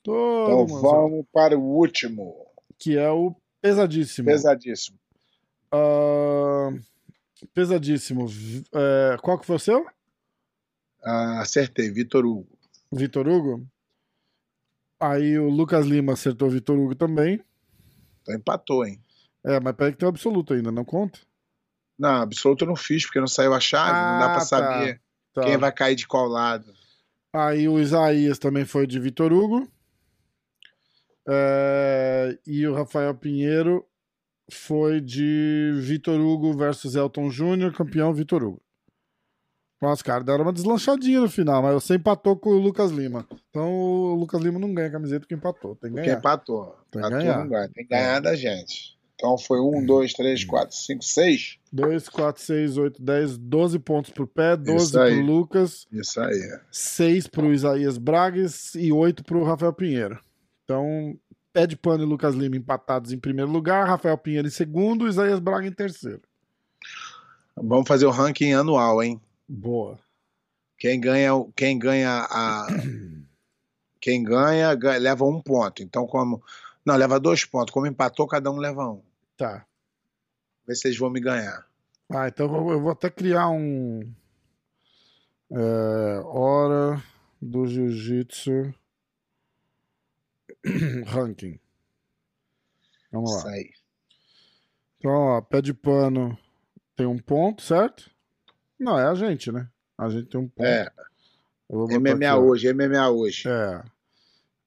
[0.04, 1.10] Todo Então mundo acertou.
[1.10, 2.48] vamos para o último.
[2.80, 4.28] Que é o pesadíssimo.
[4.28, 4.98] Pesadíssimo.
[5.72, 6.70] Ah,
[7.54, 8.28] pesadíssimo.
[8.74, 9.86] É, qual que foi o seu?
[11.04, 12.48] Ah, acertei, Vitor Hugo.
[12.92, 13.68] Vitor Hugo?
[15.00, 17.40] Aí o Lucas Lima acertou o Vitor Hugo também.
[18.22, 19.00] Então empatou, hein?
[19.46, 21.20] É, mas peraí que tem o absoluto ainda, não conta?
[21.98, 24.46] Não, absoluto eu não fiz, porque não saiu a chave, não dá Ah, pra tá.
[24.46, 25.02] saber
[25.34, 25.42] Tá.
[25.44, 26.74] quem vai cair de qual lado.
[27.34, 29.68] Aí o Isaías também foi de Vitor Hugo.
[31.28, 33.86] É, e o Rafael Pinheiro
[34.52, 38.62] foi de Vitor Hugo versus Elton Júnior, campeão Vitor Hugo.
[39.82, 43.28] Nossa, cara, deram uma deslanchadinha no final, mas você empatou com o Lucas Lima.
[43.50, 45.76] Então o Lucas Lima não ganha a camiseta porque empatou.
[45.76, 46.18] Tem que Porque ganhar.
[46.20, 46.76] empatou.
[46.92, 47.38] Tem que ganhar.
[47.40, 47.70] não ganha.
[47.70, 48.98] Tem que ganhar da gente.
[49.14, 51.58] Então foi um, dois, três, quatro, cinco, seis.
[51.74, 55.16] 2, 4, 6, 8, 10, 12 pontos pro pé, 12 Isso aí.
[55.16, 56.60] pro Lucas, Isso aí.
[56.72, 60.20] 6 pro Isaías Bragas e 8 pro Rafael Pinheiro.
[60.64, 61.18] Então,
[61.68, 65.68] de Pano e Lucas Lima empatados em primeiro lugar, Rafael Pinheiro em segundo, Isaías Braga
[65.68, 66.22] em terceiro.
[67.56, 69.20] Vamos fazer o ranking anual, hein?
[69.48, 70.00] Boa.
[70.78, 72.68] Quem ganha, quem ganha a.
[74.00, 75.82] Quem ganha, ganha- leva um ponto.
[75.82, 76.42] Então, como.
[76.86, 77.74] Não, leva dois pontos.
[77.74, 79.02] Como empatou, cada um leva um.
[79.36, 79.66] Tá.
[80.68, 81.68] Vê se vocês vão me ganhar.
[82.10, 84.00] Ah, então eu vou- até criar um.
[85.52, 87.04] é, hora
[87.42, 88.74] do Jiu-Jitsu
[91.08, 91.60] ranking.
[93.12, 93.38] Vamos lá.
[93.40, 93.72] Isso aí.
[95.00, 96.38] Então, ó, pé de pano
[96.96, 98.10] tem um ponto, certo?
[98.80, 99.68] Não, é a gente, né?
[99.98, 100.66] A gente tem um ponto.
[100.66, 100.92] É,
[101.70, 103.50] MMA aqui, hoje, MMA hoje.
[103.50, 103.84] É.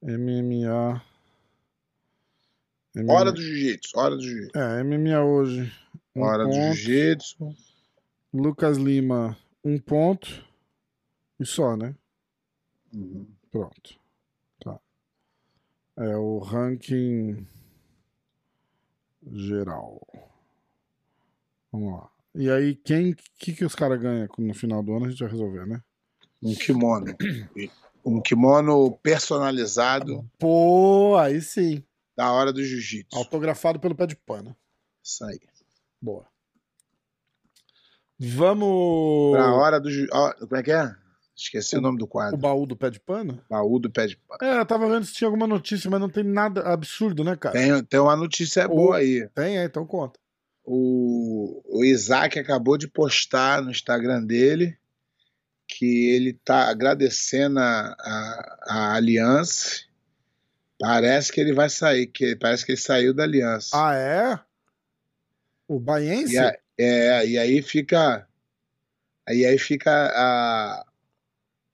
[0.03, 1.03] MMA.
[2.95, 3.13] MMA.
[3.13, 4.59] Hora do jiu-jitsu, hora do jiu-jitsu.
[4.59, 5.73] É, MMA hoje.
[6.15, 6.75] Um Hora do ponto.
[6.75, 7.55] jiu-jitsu.
[8.33, 10.45] Lucas Lima, um ponto.
[11.39, 11.95] E só, né?
[12.93, 13.27] Uhum.
[13.51, 13.99] Pronto.
[14.63, 14.79] Tá.
[15.97, 17.47] É o ranking
[19.33, 20.07] geral.
[21.73, 22.11] Vamos lá.
[22.35, 25.31] E aí, quem que, que os caras ganham no final do ano a gente vai
[25.31, 25.83] resolver, né?
[26.43, 27.07] Um kimono.
[28.05, 31.83] Um kimono personalizado Pô, aí sim.
[32.16, 33.16] da hora do jiu-jitsu.
[33.18, 34.57] Autografado pelo pé de pano.
[35.05, 35.39] Isso aí.
[36.01, 36.26] Boa.
[38.18, 39.33] Vamos.
[39.33, 40.95] Pra hora do jiu ó, Como é que é?
[41.35, 42.37] Esqueci o, O- nome do O quadro.
[42.37, 43.43] baú do pé de pano?
[43.49, 44.39] Baú do pé de pano.
[44.43, 47.55] É, eu tava vendo se tinha alguma notícia, mas não tem nada absurdo, né, cara?
[47.59, 49.26] Tem, tem uma notícia O- boa aí.
[49.35, 50.20] Tem, é, então conta.
[50.73, 54.79] O, o Isaac acabou de postar no Instagram dele
[55.66, 59.81] que ele tá agradecendo a, a, a aliança.
[60.79, 63.71] Parece que ele vai sair, que parece que ele saiu da aliança.
[63.75, 64.41] Ah, é?
[65.66, 66.35] O Baiense?
[66.35, 68.29] E, a- é, e aí fica.
[69.29, 70.87] Aí aí fica a.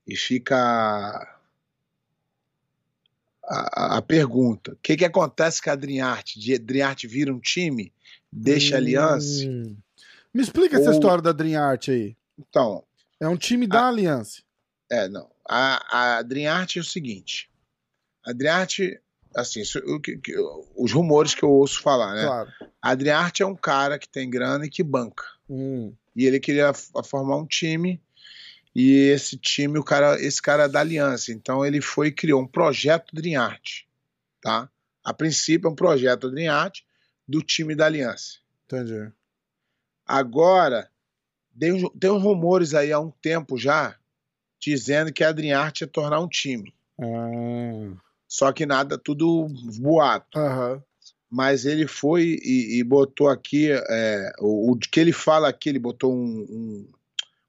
[0.07, 1.37] E fica.
[3.45, 6.41] a, a pergunta: o que, que acontece com a Adriarte?
[6.41, 7.93] De Adriarte vira um time,
[8.37, 9.45] deixa a aliança?
[9.47, 9.77] Hum.
[10.33, 12.17] Me explica essa Ou- história da Dream Art aí.
[12.39, 12.85] Então,
[13.21, 14.43] É um time da Aliança.
[14.91, 15.31] é, não.
[15.49, 17.49] A, a Adriarte é o seguinte:
[18.25, 19.01] a Adriarte,
[19.35, 20.35] assim, isso- o que- que-
[20.77, 22.25] os rumores que eu ouço falar, né?
[22.25, 22.53] Claro.
[22.83, 25.25] A Adriarte é um cara que tem grana e que banca.
[25.49, 25.93] Hum.
[26.15, 26.73] E ele queria
[27.05, 28.01] formar um time.
[28.75, 31.33] E esse time, o cara, esse cara é da Aliança.
[31.33, 33.85] Então ele foi e criou um projeto Dream Art,
[34.43, 34.69] tá?
[35.03, 36.81] A princípio é um projeto Dream Art
[37.27, 38.39] do time da Aliança.
[38.65, 39.11] Entendi.
[40.07, 40.91] Agora,
[41.59, 43.97] tem, uns- tem uns rumores aí há um tempo já
[44.61, 46.75] dizendo que a Art ia tornar um time.
[47.01, 47.97] Ah.
[48.29, 49.47] Só que nada, tudo
[49.79, 50.39] boato.
[50.39, 50.83] Aham.
[51.29, 55.79] Mas ele foi e, e botou aqui, é, o, o que ele fala aqui, ele
[55.79, 56.89] botou um, um,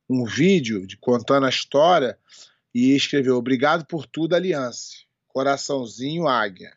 [0.10, 2.18] um vídeo de, contando a história
[2.74, 4.96] e escreveu: Obrigado por tudo, Aliança.
[5.28, 6.74] Coraçãozinho Águia.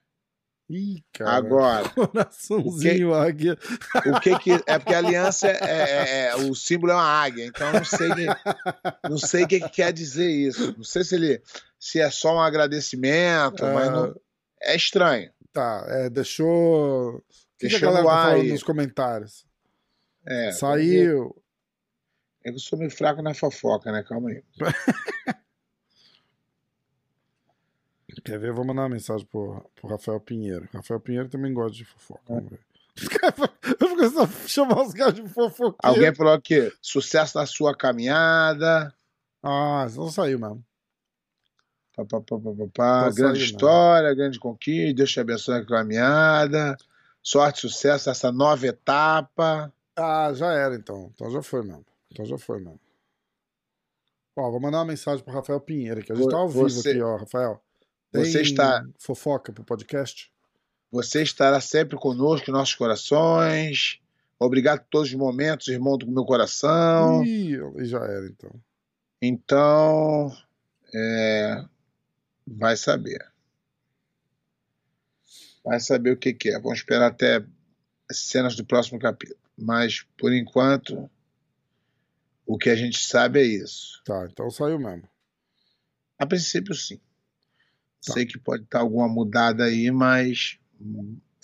[0.72, 1.32] Ih, cara.
[1.32, 3.58] Agora, Coraçãozinho, águia.
[4.06, 4.52] o que que.
[4.66, 7.84] É porque a aliança é, é- é- o símbolo é uma águia, então eu não
[7.84, 10.72] sei, que- não sei o que, que quer dizer isso.
[10.76, 11.42] Não sei se ele
[11.78, 14.20] se é só um agradecimento, mas Ah, não,
[14.62, 15.32] é estranho.
[15.52, 17.16] Tá, é, deixou.
[17.16, 17.22] O
[17.58, 19.44] que, que a Deixou galera tá falando nos comentários?
[20.24, 21.34] É, Saiu.
[22.44, 24.02] É que eu sou meio fraco na fofoca, né?
[24.02, 24.42] Calma aí.
[28.24, 28.48] Quer ver?
[28.48, 30.68] Eu vou mandar uma mensagem pro, pro Rafael Pinheiro.
[30.72, 32.20] Rafael Pinheiro também gosta de fofoca.
[32.28, 32.34] É.
[32.34, 32.60] Vamos ver.
[33.80, 35.76] Eu fico só chamar os caras de fofoqueiro.
[35.82, 38.92] Alguém falou aqui: sucesso na sua caminhada.
[39.42, 40.62] Ah, não saiu mesmo.
[41.96, 42.20] Pá, pá,
[42.74, 44.94] pá, Grande saindo, história, grande conquista.
[44.94, 46.76] Deus te abençoe a caminhada.
[47.22, 49.72] Sorte, sucesso nessa nova etapa.
[49.96, 51.10] Ah, já era então.
[51.14, 51.84] Então já foi mesmo.
[52.10, 52.80] Então já foi mesmo.
[54.36, 56.12] Ó, vou mandar uma mensagem pro Rafael Pinheiro aqui.
[56.12, 57.62] A gente Vo- tá ao vivo você- aqui, ó, Rafael.
[58.12, 60.30] Tem você está- fofoca pro podcast?
[60.90, 64.00] Você estará sempre conosco em nossos corações.
[64.38, 67.24] Obrigado por todos os momentos, irmão do meu coração.
[67.24, 68.50] Ih, e já era então.
[69.22, 70.36] Então,
[70.94, 71.64] é,
[72.46, 73.24] vai saber.
[75.64, 76.58] Vai saber o que, que é.
[76.58, 77.44] Vamos esperar até
[78.10, 79.38] as cenas do próximo capítulo.
[79.56, 81.08] Mas, por enquanto,
[82.46, 84.02] o que a gente sabe é isso.
[84.04, 85.08] Tá, então saiu mesmo.
[86.18, 86.98] A princípio, sim.
[88.06, 88.12] Tá.
[88.14, 90.58] Sei que pode estar alguma mudada aí, mas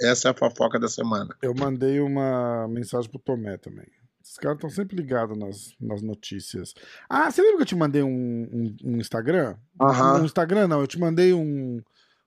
[0.00, 1.34] essa é a fofoca da semana.
[1.42, 3.86] Eu mandei uma mensagem pro Tomé também.
[4.22, 6.74] Esses caras estão sempre ligados nas, nas notícias.
[7.08, 8.08] Ah, você lembra que eu te mandei um,
[8.52, 9.56] um- um Instagram?
[9.80, 10.22] Aham.
[10.22, 11.80] Um Instagram não, eu te mandei um-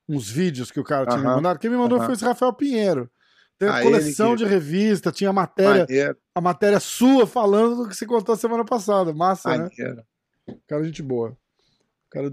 [0.07, 1.35] uns vídeos que o cara tinha me Aham.
[1.35, 1.59] mandado.
[1.59, 2.05] Quem me mandou Aham.
[2.05, 3.11] foi esse Rafael Pinheiro.
[3.57, 7.89] Tem Ah, coleção que- de revista, tinha a matéria, Maneiro, a matéria sua falando do
[7.89, 9.13] que você contou semana passada.
[9.13, 9.69] Massa, né?
[9.77, 10.03] maneiro.
[10.67, 11.37] Cara, gente boa.
[12.09, 12.27] Cara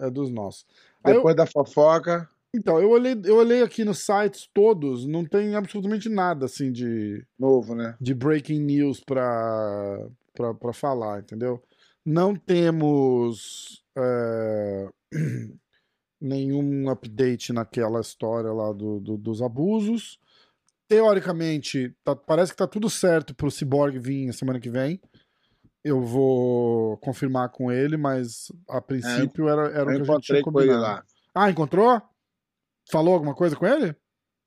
[0.00, 0.66] é, é- dos nossos.
[1.04, 5.24] Aí eu- Depois da fofoca, então, eu olhei, eu olhei aqui nos sites todos, não
[5.24, 7.96] tem absolutamente nada assim de, novo, né?
[8.00, 11.62] de breaking news pra, pra, pra falar, entendeu?
[12.04, 14.88] Não temos é,
[16.20, 20.18] nenhum update naquela história lá do, do- dos abusos.
[20.88, 25.00] Teoricamente, tá- parece que tá tudo certo pro Cyborg vir semana que vem.
[25.82, 30.22] Eu vou confirmar com ele, mas a princípio era, era o que a É, gente
[30.26, 30.80] tinha combinado.
[30.82, 31.04] lá.
[31.34, 32.00] Ah, encontrou?
[32.90, 33.96] Falou alguma coisa com ele?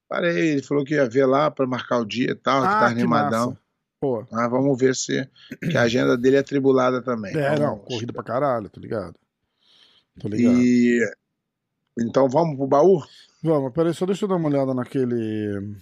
[0.07, 2.85] Parei, ele falou que ia ver lá para marcar o dia e tal, que tá
[2.87, 3.47] animadão.
[3.49, 3.63] massa.
[3.99, 5.27] Pô, Mas vamos ver se
[5.71, 7.35] que a agenda dele é atribulada também.
[7.35, 7.85] é, não, Vamos.
[7.87, 9.15] corrida pra caralho, tô ligado.
[10.19, 10.57] Tô ligado.
[10.59, 10.99] E
[11.99, 13.01] então vamos pro baú?
[13.41, 15.77] Vamos, peraí, só deixa eu dar uma olhada naquele.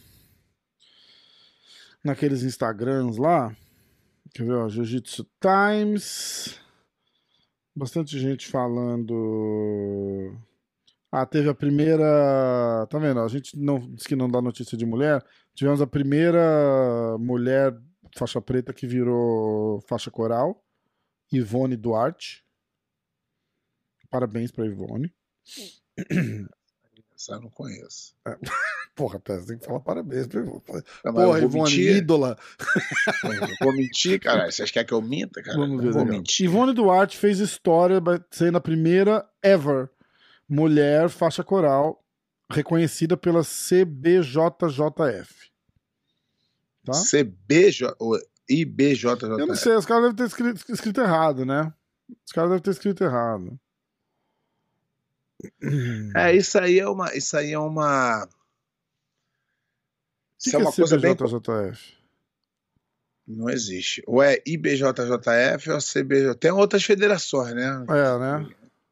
[2.04, 3.56] Naqueles Instagrams lá.
[4.34, 4.70] Quer ver, ó?
[4.70, 6.60] Jiu-Jitsu Times.
[7.76, 10.38] Bastante gente falando.
[11.12, 12.88] Ah, teve a primeira.
[12.90, 13.20] Tá vendo?
[13.20, 15.24] A gente não disse que não dá notícia de mulher.
[15.54, 17.78] Tivemos a primeira mulher
[18.18, 20.64] faixa preta que virou faixa coral.
[21.32, 22.46] Ivone Duarte.
[24.10, 25.14] Parabéns pra Ivone.
[27.16, 28.16] Essa eu não conheço.
[28.96, 30.28] Porra, Pé, você tem que falar parabéns.
[30.28, 30.84] Não, Porra,
[31.14, 31.96] vou Ivone, mentir.
[31.98, 32.38] ídola.
[33.62, 34.52] Vou mentir, cara.
[34.52, 35.58] Vocês querem que eu minta, cara?
[35.58, 35.86] Vamos ver.
[35.86, 36.18] não vou legal.
[36.18, 36.46] mentir.
[36.46, 39.90] Ivone Duarte fez história sendo a primeira ever
[40.48, 42.04] mulher faixa coral
[42.52, 45.34] reconhecida pela CBJJF.
[46.84, 46.94] Tá?
[46.94, 48.20] CBJ ou
[48.50, 49.06] IBJJ.
[49.24, 51.72] Eu não sei, os caras devem ter escrito, escrito errado, né?
[52.26, 53.58] Os caras devem ter escrito errado.
[56.16, 57.16] É, isso aí é uma.
[57.16, 58.28] Isso aí é uma.
[60.42, 61.12] Que, Isso que é uma coisa bem.
[63.28, 64.04] Não existe.
[64.08, 66.36] Ou é IBJJF ou CBJ.
[66.40, 67.86] Tem outras federações, né?
[67.90, 68.50] É, né?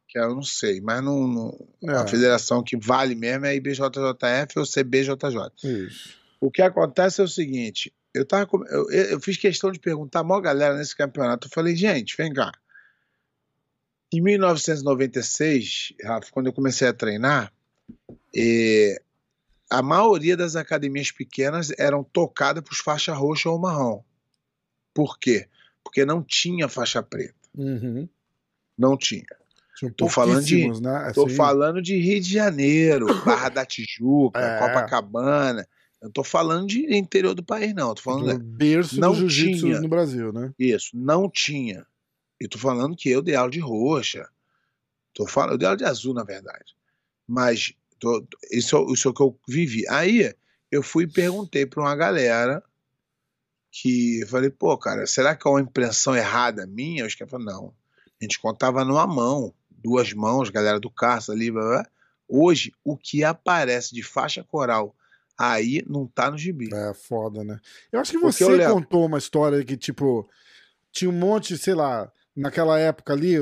[0.08, 1.97] que eu não sei, mas não, não- É.
[1.97, 5.52] a federação que vale mesmo é IBJJF ou CBJJ.
[5.64, 6.18] Isso.
[6.39, 10.22] O que acontece é o seguinte: eu, tava, com- eu, eu fiz questão de perguntar
[10.22, 11.47] a maior galera nesse campeonato.
[11.47, 12.52] Eu falei, gente, vem cá.
[14.12, 17.54] Em 1996, Rafa, quando eu comecei a treinar,
[18.36, 19.00] eh,
[19.70, 24.01] a maioria das academias pequenas eram tocadas por faixa roxa ou marrom.
[24.93, 25.47] Por quê?
[25.84, 27.36] Porque não tinha faixa preta.
[27.55, 28.07] Uhum.
[28.78, 29.26] Não tinha.
[29.95, 31.11] Tô falando de- né?
[31.13, 34.59] Tô Assim, falando de Rio de Janeiro, Barra da Tijuca, É.
[34.59, 35.65] Copacabana.
[36.01, 37.93] Eu tô falando de interior do país, não.
[37.93, 40.53] Tô falando do berço não do jiu-jitsu no Brasil, né?
[40.57, 41.86] Isso, não tinha.
[42.41, 44.28] E tô falando que eu dei aula de roxa.
[45.13, 46.74] Tô falando, eu dei aula de azul, na verdade.
[47.28, 49.88] Mas tô- isso, é o- isso é o que eu vivi.
[49.89, 50.34] Aí
[50.72, 52.64] eu fui e perguntei para uma galera
[53.72, 57.06] que eu falei, pô, cara, será que é uma impressão errada minha?
[57.06, 57.74] Os caras falaram, não.
[58.20, 61.88] A gente contava numa mão, duas mãos, galera do Carça ali, blá, blá.
[62.28, 64.95] Hoje, o que aparece de faixa coral
[65.38, 66.70] aí não tá no gibi.
[66.74, 67.60] É foda, né?
[67.91, 68.43] Eu acho que você
[68.74, 70.28] contou uma história que, tipo,
[70.91, 73.36] tinha um monte, sei lá, naquela época ali,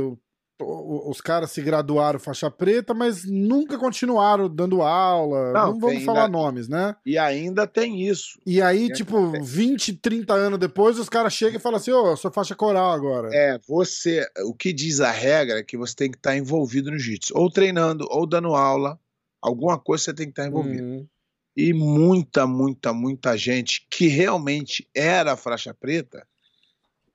[0.59, 5.51] os caras se graduaram faixa preta, mas nunca continuaram dando aula.
[5.53, 6.95] Não, Não, vamos falar ainda- nomes, né?
[7.05, 8.39] E ainda tem isso.
[8.45, 9.39] E aí, É, tipo, é.
[9.39, 12.91] 20, 30 anos depois, os caras chegam e falam assim: Ô, eu sou faixa coral
[12.91, 13.29] agora.
[13.33, 14.25] É, você.
[14.45, 17.33] O que diz a regra é que você tem que estar envolvido no jiu-jitsu.
[17.37, 18.99] Ou treinando, ou dando aula.
[19.39, 20.83] Alguma coisa você tem que estar envolvido.
[20.83, 21.07] Uhum.
[21.55, 26.25] E muita, muita, muita gente que realmente era faixa preta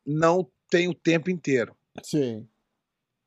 [0.07, 1.75] não tem o tempo inteiro.
[2.03, 2.47] Sim.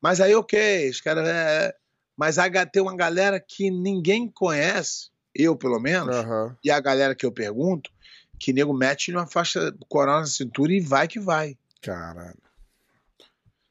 [0.00, 1.26] Mas aí, ok, os caras.
[1.28, 1.74] É...
[2.16, 6.56] Mas a- tem uma galera que ninguém conhece, eu pelo menos, Aham.
[6.64, 7.90] e a galera que eu pergunto,
[8.38, 11.56] que nego mete uma faixa coral na cintura e vai que vai.
[11.82, 12.38] Caralho.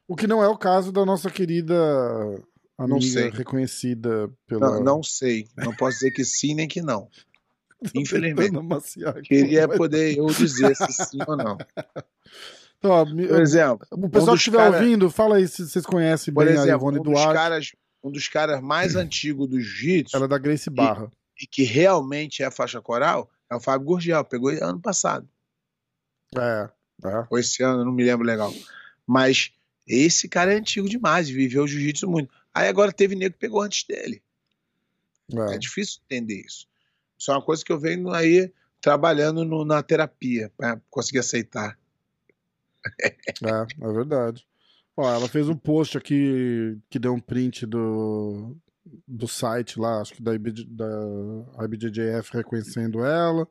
[0.07, 1.73] O que não é o caso da nossa querida
[2.77, 3.29] Não amiga sei.
[3.31, 4.75] reconhecida pela.
[4.77, 5.47] Não, não sei.
[5.57, 7.09] Não posso dizer que sim nem que não.
[7.95, 8.53] Infelizmente.
[9.23, 11.57] Queria poder eu dizer se sim ou não.
[12.77, 15.85] Então, ó, Por exemplo, o pessoal um que estiver cara- ouvindo, fala aí se vocês
[15.85, 17.33] conhecem por bem a exemplo Ivone um, dos Duarte.
[17.33, 17.71] caras,
[18.03, 21.11] um dos caras mais antigos do jiu-jitsu Ela é da Grace Barra.
[21.41, 24.23] e que realmente é faixa coral é o Fábio Gurgel.
[24.25, 25.27] Pegou ano passado.
[26.37, 26.69] É.
[27.05, 27.25] é.
[27.29, 28.53] Ou esse ano, não me lembro legal.
[29.07, 29.51] Mas
[29.87, 32.33] esse cara é antigo demais, viveu o jiu-jitsu muito.
[32.53, 34.21] Aí agora teve nego que pegou antes dele.
[35.33, 35.55] É.
[35.55, 36.67] É difícil entender isso.
[37.17, 38.51] Isso é uma coisa que eu venho aí
[38.81, 41.77] trabalhando no- na terapia para conseguir aceitar.
[43.43, 44.45] É, é verdade.
[44.97, 48.55] Ó, ela fez um post aqui que deu um print do,
[49.07, 53.47] do site lá, acho que da, IBJ, da IBJJF reconhecendo ela,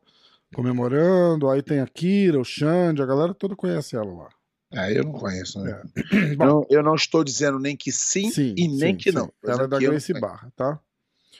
[0.53, 1.49] comemorando.
[1.49, 4.29] Aí tem a Kira, o Xande, a galera toda conhece ela lá.
[4.73, 5.81] Ah, eu não conheço, né?
[5.95, 6.15] É.
[6.33, 9.15] Eu, não, eu não estou dizendo nem que sim, e nem sim, que sim.
[9.15, 9.31] não.
[9.43, 10.13] Ela é da Grace.
[10.19, 10.79] Barra, tá?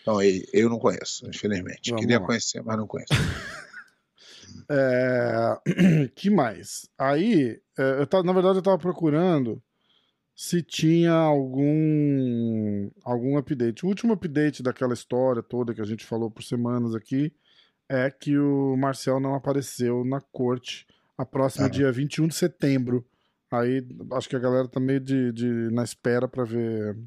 [0.05, 0.21] Eu,
[0.53, 1.89] eu não conheço, infelizmente.
[1.89, 2.25] Vamos Queria lá.
[2.25, 3.09] conhecer, mas não conheço.
[4.69, 6.07] É...
[6.15, 6.89] que mais?
[6.97, 9.61] Aí, é, eu tava, na verdade, eu tava procurando
[10.35, 13.85] se tinha algum algum update.
[13.85, 17.33] O último update daquela história toda que a gente falou por semanas aqui
[17.87, 20.85] é que o Marcel não apareceu na corte
[21.17, 21.69] a próxima Ah.
[21.69, 23.05] dia 21 de setembro.
[23.49, 26.97] Aí acho que a galera tá meio de, de na espera pra ver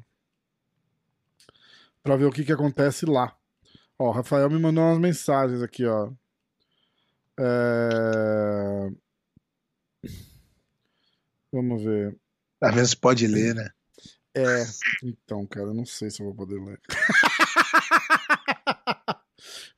[2.01, 3.35] para ver o que que acontece lá.
[3.99, 6.11] Ó, o Rafael me mandou umas mensagens aqui, ó.
[7.39, 8.91] É...
[11.51, 12.15] Vamos ver.
[12.61, 13.69] Às vezes pode ler, né?
[14.35, 14.63] É,
[15.03, 16.79] então, cara, eu não sei se eu vou poder ler.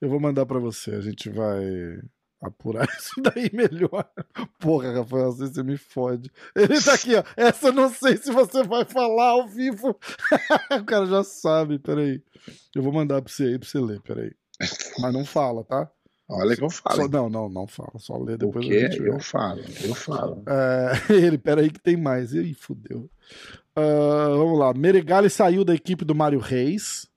[0.02, 2.02] eu vou mandar pra você, a gente vai
[2.42, 4.10] apurar isso daí melhor.
[4.60, 6.30] Porra, Rafael, assim você me fode.
[6.56, 7.24] Ele tá aqui, ó.
[7.38, 9.98] Essa eu não sei se você vai falar ao vivo.
[10.72, 12.22] o cara já sabe, peraí.
[12.76, 14.32] Eu vou mandar pra você aí pra você ler, peraí.
[15.00, 15.90] Mas não fala, tá?
[16.34, 16.96] Olha que eu falo.
[16.96, 17.92] Só- não, não, não fala.
[17.98, 19.10] Só lê o depois gente vê.
[19.10, 20.44] eu falo, eu falo.
[20.48, 22.34] É, ele, peraí que tem mais.
[22.34, 23.10] Ih, fudeu.
[23.76, 24.74] Ah, vamos lá.
[24.74, 27.08] Meregali saiu da equipe do Mário Reis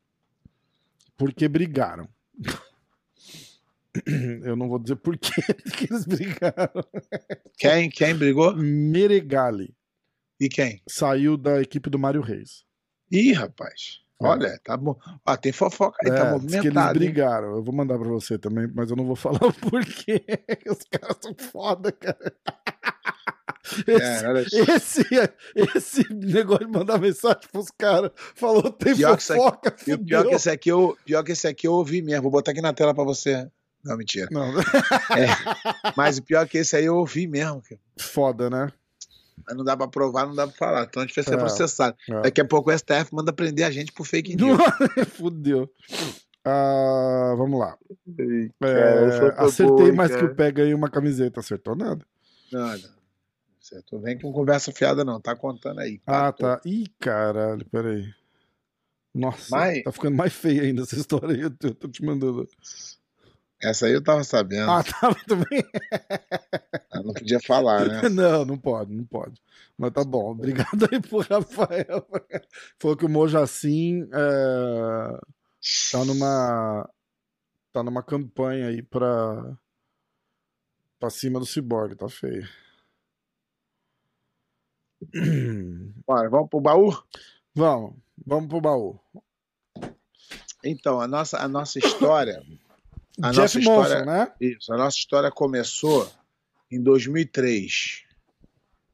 [1.17, 2.09] porque brigaram.
[4.43, 5.31] Eu não vou dizer por quê
[5.77, 6.85] que eles brigaram.
[7.57, 8.53] Quem, quem brigou?
[8.57, 9.73] Meregali
[10.41, 10.83] E quem?
[10.89, 12.65] saiu da equipe do Mário Reis.
[13.13, 14.01] Ih, rapaz.
[14.21, 14.97] Olha, tá bom.
[15.27, 16.89] Ó, tem fofoca aí, tá É, diz que eles movimentado.
[16.93, 16.99] hein?
[16.99, 17.57] brigaram.
[17.57, 20.25] Eu vou mandar pra você também, mas eu não vou falar o porquê.
[20.71, 22.33] Os caras são foda, cara.
[23.87, 24.57] Esse, É, olha só.
[24.75, 25.05] esse,
[25.75, 29.97] esse negócio de mandar mensagem pros caras, falou tem Pior que aqui- fofoca, E o
[29.99, 30.05] fudeu.
[30.07, 32.23] pior que esse aqui eu, pior que esse aqui eu ouvi mesmo.
[32.23, 33.51] Vou botar aqui na tela pra você.
[33.85, 34.29] Não, mentira.
[34.31, 34.53] Não,
[35.97, 37.61] Mas o pior que esse aí eu ouvi mesmo.
[37.63, 37.81] cara.
[37.99, 38.69] foda, né?
[39.47, 40.85] Mas não dá pra provar, não dá pra falar.
[40.85, 41.37] Então a gente vai ser É.
[41.37, 41.97] processado.
[42.09, 42.23] É.
[42.23, 44.59] Daqui a pouco o STF manda prender a gente por fake news.
[45.17, 45.71] Fudeu.
[46.45, 47.77] Ah, vamos lá.
[48.19, 50.27] É, Cara, tão acertei bom, mais cara.
[50.27, 51.41] que o Pega aí uma camiseta.
[51.41, 52.05] Acertou nada?
[52.53, 52.95] Nada.
[53.61, 53.99] Certo.
[54.01, 55.21] Vem com conversa fiada, não.
[55.21, 56.01] Tá contando aí.
[56.07, 56.61] Ah, Tô- tá.
[56.67, 58.05] Ih, caralho, peraí.
[59.15, 61.41] Nossa, Mas- tá ficando mais feia ainda essa história aí.
[61.41, 62.47] Eu tô, eu tô te mandando.
[63.63, 64.71] Essa aí eu tava sabendo.
[64.71, 65.65] Ah, muito bem.
[66.93, 68.09] Eu não podia falar, né?
[68.11, 69.41] Não, não pode, não pode.
[69.77, 70.33] Mas tá bom.
[70.33, 72.07] Obrigado aí pro Rafael.
[72.79, 75.19] Falou que o Mojacin é,
[75.91, 76.89] tá numa
[77.73, 79.57] tá numa campanha aí pra
[80.99, 82.49] pra cima do Cyborg, tá feio.
[86.07, 86.97] Bora, vamos pro baú?
[87.55, 87.95] Vamos,
[88.25, 89.01] vamos pro baú.
[90.65, 92.43] Então, a nossa, a nossa história.
[93.23, 94.33] A Jeff nossa história, Monson, né?
[94.41, 96.11] Isso, a nossa história começou
[96.71, 98.03] em 2003,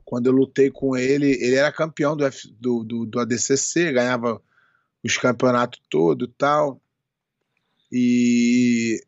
[0.05, 1.31] quando eu lutei com ele.
[1.43, 4.43] Ele era campeão do, F- do, do, do ADCC, ganhava
[5.03, 6.81] os campeonatos todos e tal.
[7.91, 9.03] E,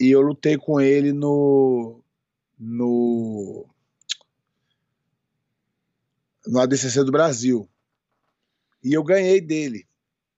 [0.00, 2.02] e eu lutei com ele no,
[2.58, 3.66] no,
[6.46, 7.68] no ADCC do Brasil.
[8.82, 9.86] E eu ganhei dele.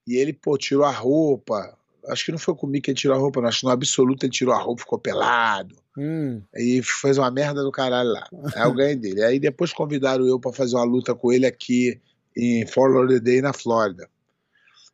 [0.06, 1.76] E ele, pô, tirou a roupa.
[2.08, 3.48] Acho que não foi comigo que ele tirou a roupa, não.
[3.48, 5.76] Acho que no absoluto ele tirou a roupa, ficou pelado.
[5.98, 8.26] Hum, Aí fez uma merda do caralho lá.
[8.54, 9.22] Aí eu ganhei dele.
[9.24, 12.00] Aí depois convidaram eu pra fazer uma luta com ele aqui
[12.36, 14.08] em Fort Lauderdale, na Flórida.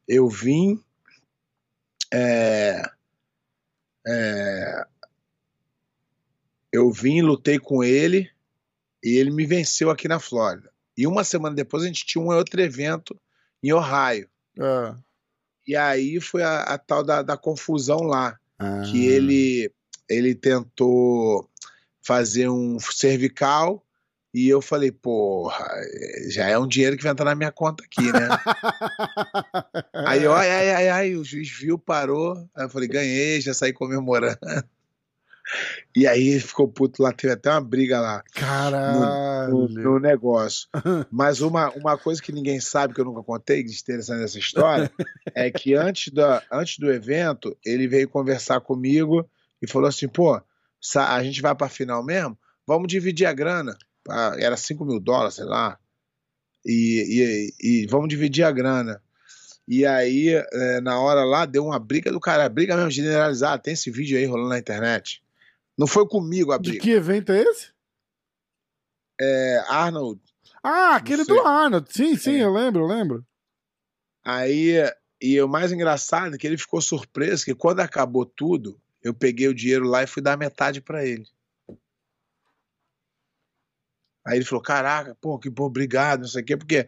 [0.09, 0.83] Eu vim.
[2.13, 2.83] é,
[4.07, 4.85] é,
[6.73, 8.31] eu vim, lutei com ele
[9.05, 10.71] e ele me venceu aqui na Flórida.
[10.97, 13.19] E uma semana depois a gente tinha um outro evento
[13.63, 14.29] em Ohio.
[14.59, 14.95] é.
[15.67, 19.71] E aí foi a, a tal da, da confusão lá Ah, que ele
[20.09, 21.49] ele tentou
[22.03, 23.85] fazer um cervical
[24.35, 25.69] e eu falei, porra,
[26.29, 28.29] já é um dinheiro que vai entrar na minha conta aqui, né?
[30.07, 32.37] aí, ó, ai, ai, ai, ai, o juiz viu, parou.
[32.55, 34.39] Aí eu falei, ganhei, já saí comemorando.
[35.95, 39.51] E aí ele ficou puto lá, teve até uma briga lá Caralho.
[39.51, 40.69] no, no negócio.
[41.11, 44.91] Mas uma, uma coisa que ninguém sabe, que eu nunca contei, de interessante nessa história,
[45.35, 49.29] é que antes, da, antes do evento, ele veio conversar comigo
[49.61, 50.41] e falou assim: pô,
[50.97, 52.39] a gente vai pra final mesmo?
[52.67, 53.77] Vamos dividir a grana.
[54.09, 55.79] Ah, Era 5 mil dólares, sei lá.
[56.65, 59.03] E, e, e vamos dividir a grana.
[59.67, 63.63] E aí, eh, na hora lá, deu uma briga do cara, briga mesmo generalizada.
[63.63, 65.22] Tem esse vídeo aí rolando na internet.
[65.79, 66.83] Não foi comigo a De briga.
[66.85, 67.73] que evento é esse?
[69.21, 70.21] É, Arnold
[70.63, 71.93] Ah, aquele do Arnold.
[71.93, 72.45] Sim, sim, É.
[72.45, 73.27] eu lembro, eu lembro.
[74.25, 74.75] Aí,
[75.21, 79.49] e o mais engraçado é que ele ficou surpreso que quando acabou tudo, eu peguei
[79.49, 81.27] o dinheiro lá e fui dar metade pra ele.
[84.25, 86.87] Aí ele falou: Caraca, pô, que bom, obrigado, não sei o quê, porque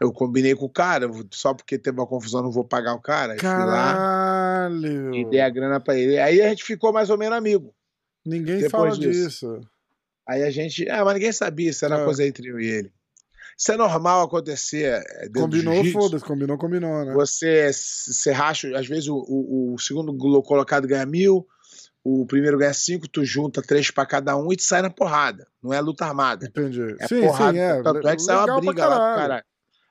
[0.00, 3.34] eu combinei com o cara, só porque teve uma confusão, não vou pagar o cara.
[3.34, 5.14] Aí fui lá Caralho.
[5.14, 6.18] e dei a grana pra ele.
[6.18, 7.72] Aí a gente ficou mais ou menos amigo.
[8.24, 9.28] Ninguém Depois fala disso.
[9.28, 9.60] disso.
[10.28, 10.88] Aí a gente.
[10.88, 11.98] Ah, mas ninguém sabia, isso era É.
[11.98, 12.92] uma coisa entre eu e ele.
[13.58, 15.02] Isso é normal acontecer.
[15.16, 16.24] é, Combinou, foda-se.
[16.24, 17.12] Combinou, combinou, né?
[17.14, 21.46] Você, você racha, às vezes o, o, o segundo colocado ganha mil,
[22.02, 25.46] o primeiro ganha cinco, tu junta três pra cada um e te sai na porrada.
[25.62, 26.46] Não é luta armada.
[26.46, 26.96] Entendi.
[26.98, 27.52] É sim, porrada.
[27.52, 27.82] sim, é.
[27.82, 29.44] Tanto é que saiu a briga lá do caralho.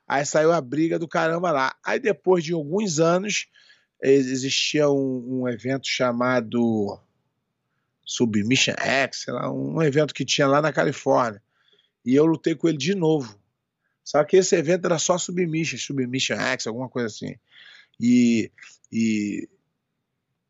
[0.08, 1.74] Aí saiu a briga do caramba lá.
[1.86, 3.48] Aí depois de alguns anos,
[4.02, 7.00] ex- existia um, um evento chamado
[8.12, 11.42] Submission X, sei lá, um evento que tinha lá na Califórnia.
[12.06, 13.40] E eu lutei com ele de novo.
[14.04, 17.36] Só que esse evento era só Submission, Submission X, alguma coisa assim.
[17.98, 18.52] E,
[18.92, 19.48] e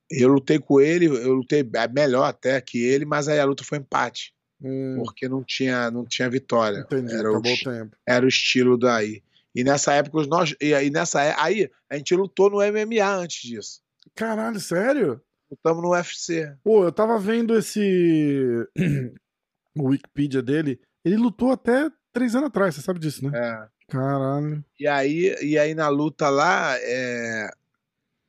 [0.09, 3.77] eu lutei com ele, eu lutei melhor até que ele, mas aí a luta foi
[3.77, 4.33] empate,
[4.63, 6.79] Hum, porque não tinha, não tinha vitória.
[6.79, 7.95] entendi, era, o, tempo.
[8.07, 9.21] era o estilo daí.
[9.53, 13.81] E nessa época, nós, e aí nessa aí a gente lutou no MMA antes disso.
[14.15, 15.21] Caralho, sério?
[15.51, 16.55] Lutamos no UFC.
[16.63, 18.65] Pô, eu tava vendo esse.
[19.77, 20.79] o Wikipedia dele.
[21.03, 23.37] Ele lutou até três anos atrás, você sabe disso, né?
[23.37, 23.67] É.
[23.91, 24.63] Caralho.
[24.79, 27.49] E aí, e aí na luta lá, é,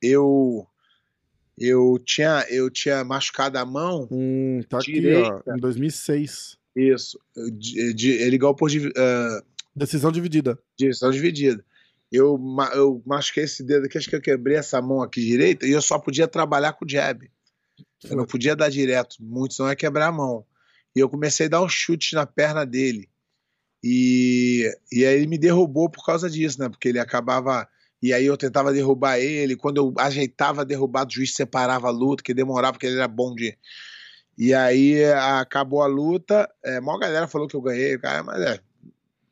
[0.01, 0.67] eu
[1.57, 4.07] eu tinha eu tinha machucado a mão.
[4.11, 5.43] Hum, tá aqui, Direita.
[5.47, 5.53] ó.
[5.55, 6.57] Em 2006.
[6.75, 7.19] Isso.
[7.57, 9.43] De, de- ele ganhou por ah,
[9.75, 10.59] Decisão dividida.
[10.77, 11.63] direção dividida.
[12.13, 12.39] Eu,
[12.75, 15.81] eu machuquei esse dedo aqui, acho que eu quebrei essa mão aqui direita e eu
[15.81, 17.27] só podia trabalhar com o jab.
[18.03, 20.45] Eu não podia dar direto, muito, senão ia quebrar a mão.
[20.95, 23.09] E eu comecei a dar um chute na perna dele.
[23.83, 26.69] E, e aí ele me derrubou por causa disso, né?
[26.69, 27.67] Porque ele acabava.
[27.99, 29.55] E aí eu tentava derrubar ele.
[29.55, 33.07] Quando eu ajeitava a derrubada, o juiz separava a luta, que demorava, porque ele era
[33.07, 33.57] bom de.
[34.37, 35.03] E aí
[35.39, 36.47] acabou a luta.
[36.63, 38.59] É, a maior galera falou que eu ganhei, cara, mas é.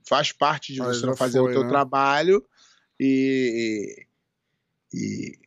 [0.04, 1.70] Faz parte de Mas você não fazer foi, o teu né?
[1.70, 2.44] trabalho
[3.04, 4.06] e,
[4.94, 5.40] e,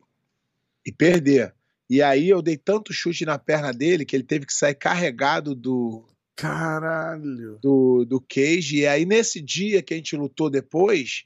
[0.85, 1.55] e perder.
[1.89, 5.55] E aí eu dei tanto chute na perna dele que ele teve que sair carregado
[5.55, 7.57] do, Caralho.
[7.61, 8.79] do, do cage.
[8.79, 11.23] E aí, nesse dia que a gente lutou depois,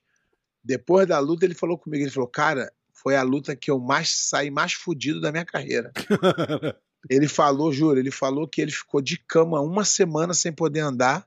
[0.63, 4.09] depois da luta, ele falou comigo: ele falou, cara, foi a luta que eu mais
[4.27, 5.91] saí mais fudido da minha carreira.
[7.09, 11.25] ele falou, juro, ele falou que ele ficou de cama uma semana sem poder andar.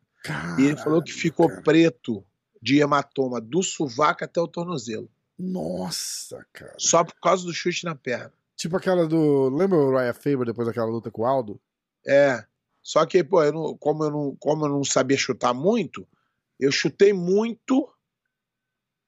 [0.58, 1.62] e ele falou que Caralho, ficou cara.
[1.62, 2.24] preto
[2.62, 5.10] de hematoma do sovaco até o tornozelo.
[5.36, 6.74] Nossa, cara.
[6.78, 8.32] Só por causa do chute na perna.
[8.56, 9.48] Tipo aquela do.
[9.48, 11.60] Lembra o Ryan Faber depois daquela luta com o Aldo?
[12.06, 12.44] É.
[12.80, 16.06] Só que, pô, eu não- como, eu não, como eu não sabia chutar muito,
[16.60, 17.88] eu chutei muito,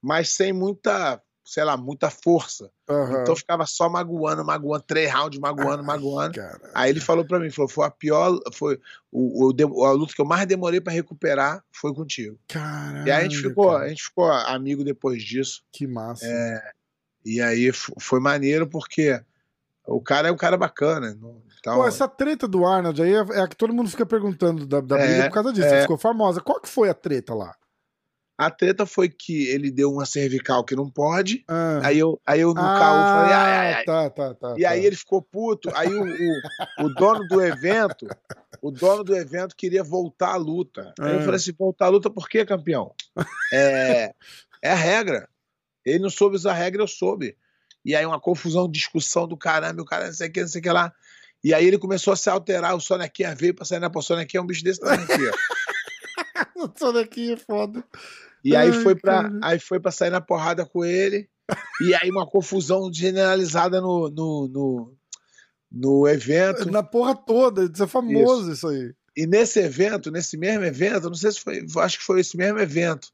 [0.02, 2.70] mas sem muita, sei lá, muita força.
[2.88, 3.20] Aham.
[3.20, 6.34] Então eu ficava só magoando, magoando, três rounds, magoando, magoando.
[6.34, 6.70] Cara.
[6.74, 8.80] Aí ele falou pra mim, falou, foi a pior, foi
[9.12, 12.38] o, o a luta que eu mais demorei pra recuperar foi contigo.
[12.48, 13.06] Caralho.
[13.06, 13.84] E aí a gente ficou, cara.
[13.84, 15.62] a gente ficou amigo depois disso.
[15.70, 16.26] Que massa.
[17.24, 19.20] E aí foi maneiro porque
[19.86, 21.14] o cara é um cara bacana.
[21.20, 24.04] não- Então, Pô, essa treta do Arnold aí é, é a que todo mundo fica
[24.04, 25.66] perguntando da, da briga É, por causa disso.
[25.66, 25.80] é.
[25.82, 26.40] Ficou famosa.
[26.42, 27.54] Qual que foi a treta lá?
[28.36, 31.44] A treta foi que ele deu uma cervical que não pode.
[31.46, 33.84] Ah, Aí eu, aí eu no carro falei, ai, ai, ai.
[33.84, 34.54] Tá, tá, tá.
[34.58, 34.70] E tá.
[34.70, 35.70] aí ele ficou puto.
[35.74, 38.08] Aí o, o, o dono do evento,
[38.60, 40.92] o dono do evento queria voltar à luta.
[40.98, 41.22] Aí eu Ah.
[41.22, 42.92] falei assim: voltar à luta por quê, campeão?
[43.52, 44.12] É,
[44.62, 45.28] é a regra.
[45.86, 47.36] Ele não soube usar a regra, eu soube.
[47.84, 50.60] E aí uma confusão, discussão do caramba, o cara não sei o que, não sei
[50.60, 50.92] o que lá.
[51.44, 54.02] E aí ele começou a se alterar, o Sonequinha veio pra sair na pô, o
[54.02, 55.32] Sonequinha é um bicho desse tamanho aqui, ó.
[56.74, 57.84] Isso daqui é foda.
[58.44, 59.40] E aí Ai, foi pra, cara.
[59.42, 61.28] aí foi pra sair na porrada com ele.
[61.80, 64.96] E aí uma confusão generalizada no, no, no,
[65.70, 66.70] no evento.
[66.70, 67.64] Na porra toda.
[67.64, 68.94] Isso é famoso isso, aí.
[69.16, 72.58] E nesse evento, nesse mesmo evento, não sei se foi, acho que foi esse mesmo
[72.58, 73.08] evento,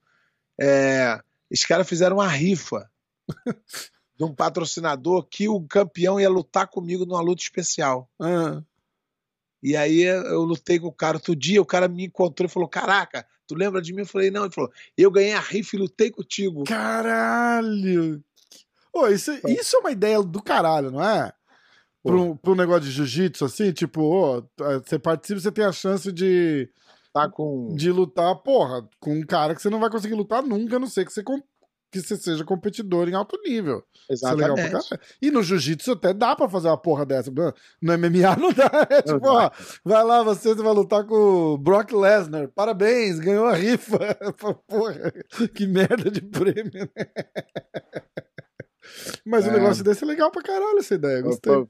[0.59, 1.21] é,
[1.51, 2.91] os caras fizeram uma rifa
[4.17, 8.11] de um patrocinador que o campeão ia lutar comigo numa luta especial.
[8.21, 8.63] Ah.
[9.63, 12.69] E aí eu lutei com o cara outro dia, o cara me encontrou e falou:
[12.69, 14.01] Caraca, tu lembra de mim?
[14.01, 16.65] Eu falei: Não, ele falou: Eu ganhei a rifa e lutei contigo.
[16.65, 18.23] Caralho!
[18.93, 21.33] Ô, isso, isso é uma ideia do caralho, não é?
[22.03, 24.43] Para um, pra um negócio de jiu-jitsu, assim, tipo, ô,
[24.83, 26.69] você participa, você tem a chance de,
[27.13, 27.75] Tá com.
[27.75, 30.87] de lutar, porra, com um cara que você não vai conseguir lutar nunca, a não
[30.87, 31.23] ser que você,
[31.91, 33.83] que você seja competidor em alto nível.
[34.11, 34.89] Isso é legal pra Exatamente.
[34.91, 35.09] caralho.
[35.21, 37.31] E no jiu-jitsu até dá pra fazer uma porra dessa.
[37.31, 38.71] No MMA não dá.
[38.91, 39.51] É tipo, ó,
[39.85, 42.49] vai lá, você vai lutar com o Brock Lesnar.
[42.55, 43.99] Parabéns, ganhou a rifa.
[44.69, 45.13] Porra,
[45.55, 47.07] que merda de prêmio, né?
[49.27, 49.53] Mas o É.
[49.53, 51.21] negócio desse é legal pra caralho, essa ideia.
[51.23, 51.53] Gostei.
[51.53, 51.67] Foi,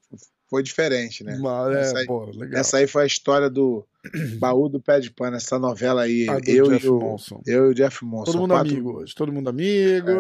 [0.50, 1.38] foi diferente, né?
[1.40, 2.30] Mas, Essa é, aí- pô.
[2.52, 3.86] Essa aí foi a história do
[4.40, 6.26] baú do pé de pano, essa novela aí.
[6.26, 8.32] Eu, Jeff e o, eu e o Jeff Monson.
[8.32, 9.14] Todo mundo quatro- amigo hoje.
[9.14, 10.10] Todo mundo amigo.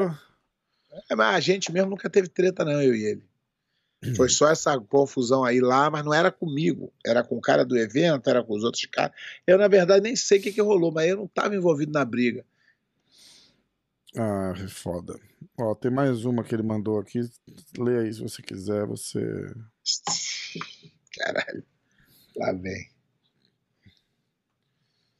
[1.10, 3.24] É, mas a gente mesmo nunca teve treta, não, eu e ele.
[4.16, 6.92] Foi só essa confusão aí lá, mas não era comigo.
[7.04, 9.12] Era com o cara do evento, era com os outros caras.
[9.46, 12.04] Eu, na verdade, nem sei o que, que rolou, mas eu não estava envolvido na
[12.04, 12.44] briga.
[14.16, 15.18] Ah, é foda.
[15.58, 17.20] Ó, tem mais uma que ele mandou aqui.
[17.78, 18.86] Lê aí se você quiser.
[18.86, 19.20] Você.
[21.16, 21.64] Caralho.
[22.36, 22.90] Lá vem.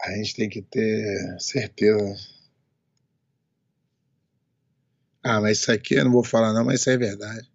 [0.03, 2.17] A gente tem que ter certeza.
[5.23, 7.50] Ah, mas isso aqui eu não vou falar, não, mas isso é verdade.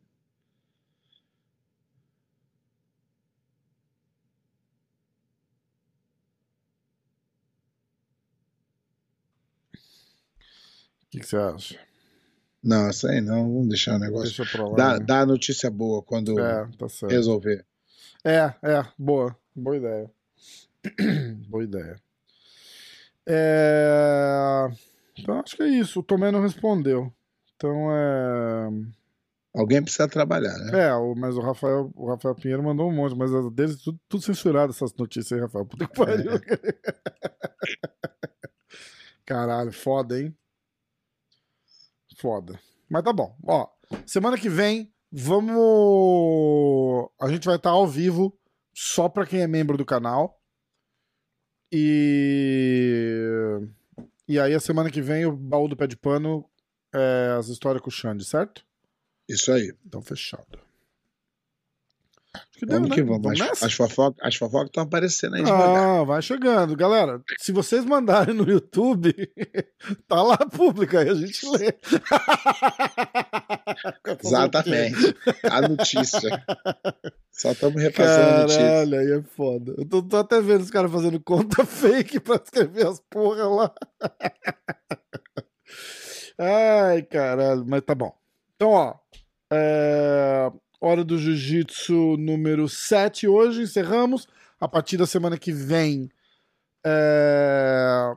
[11.15, 11.79] Que, que você acha?
[12.63, 14.35] Não, isso aí não, vamos deixar o negócio.
[14.35, 14.75] Deixa pra lá.
[14.75, 15.05] Dá, né?
[15.05, 17.11] dá a notícia boa quando É, tá certo.
[17.11, 17.63] resolver.
[18.23, 19.35] É, é, boa.
[19.55, 20.11] Boa ideia.
[21.47, 21.95] boa ideia.
[23.27, 24.67] É...
[25.17, 25.99] Então acho que é isso.
[25.99, 27.13] O Tomé não respondeu.
[27.55, 28.69] Então é.
[29.55, 30.87] Alguém precisa trabalhar, né?
[30.87, 33.97] É, o- mas o Rafael, o Rafael Pinheiro mandou um monte, mas as deles tudo,
[34.09, 35.65] tudo censurado essas notícias aí, Rafael.
[35.65, 36.31] Puta que pariu.
[39.25, 40.35] Caralho, foda, hein?
[42.15, 42.59] Foda.
[42.89, 43.35] Mas tá bom.
[43.45, 43.67] Ó,
[44.05, 45.55] semana que vem vamos.
[47.19, 48.37] A gente vai estar ao vivo
[48.73, 50.41] só pra quem é membro do canal.
[51.71, 53.21] E.
[54.27, 56.49] E aí, a semana que vem, o baú do pé de pano
[56.93, 58.65] é as histórias com o Xande, certo?
[59.29, 59.73] Isso aí.
[59.85, 60.64] Então, fechado.
[62.53, 62.95] Que deu, Vamos né?
[62.95, 63.21] que vamos.
[63.21, 65.99] Vamos As, as fofocas as fofocas estão aparecendo aí devagar.
[65.99, 66.75] Ah, vai chegando.
[66.75, 69.13] Galera, se vocês mandarem no YouTube,
[70.07, 71.73] tá lá público aí, a gente lê.
[74.23, 75.15] Exatamente.
[75.43, 76.43] A notícia.
[77.31, 78.61] Só estamos repassando a notícia.
[78.61, 79.75] Caralho, aí é foda.
[79.77, 83.73] Eu tô, tô até vendo os caras fazendo conta fake pra escrever as porra lá.
[86.37, 88.13] Ai, caralho, mas tá bom.
[88.55, 88.95] Então, ó.
[89.51, 90.51] É...
[90.87, 94.27] Hora do Jiu-Jitsu número 7 hoje, encerramos.
[94.59, 96.11] A partir da semana que vem.
[96.85, 98.13] é,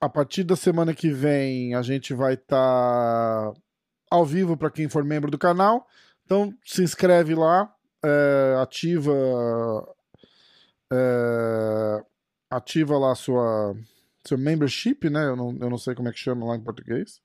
[0.00, 3.52] A partir da semana que vem a gente vai estar
[4.10, 5.86] ao vivo para quem for membro do canal.
[6.24, 7.72] Então se inscreve lá,
[8.04, 9.14] é, ativa.
[10.92, 12.04] é,
[12.50, 13.76] Ativa lá sua.
[14.26, 15.26] Seu membership, né?
[15.28, 17.22] Eu não, eu não sei como é que chama lá em português.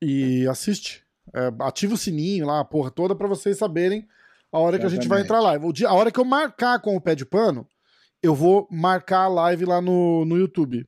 [0.00, 1.04] E assiste.
[1.34, 4.06] É, ativa o sininho lá, a porra toda, pra vocês saberem
[4.52, 5.46] a hora que a gente vai Exatamente.
[5.48, 5.66] entrar lá.
[5.68, 7.66] O dia- A hora que eu marcar com o pé de pano,
[8.22, 10.84] eu vou marcar a live lá no, no YouTube.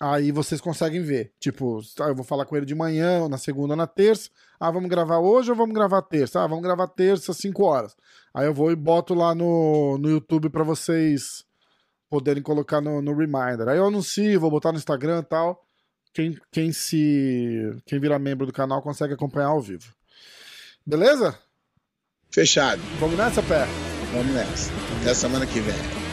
[0.00, 1.32] Aí vocês conseguem ver.
[1.38, 4.28] Tipo, ah, eu vou falar com ele de manhã, ou na segunda ou na terça.
[4.58, 6.42] Ah, vamos gravar hoje ou vamos gravar terça?
[6.42, 7.94] Ah, vamos gravar terça, 5 horas.
[8.32, 11.44] Aí eu vou e boto lá no, no YouTube pra vocês
[12.10, 13.68] poderem colocar no, no reminder.
[13.68, 15.63] Aí eu anuncio, vou botar no Instagram e tal.
[16.14, 17.76] Quem, quem se.
[17.84, 19.92] Quem virar membro do canal consegue acompanhar ao vivo.
[20.86, 21.36] Beleza?
[22.30, 22.80] Fechado.
[23.00, 23.66] Vamos nessa, pé?
[24.12, 24.70] Vamos nessa.
[25.00, 26.03] Até semana que vem.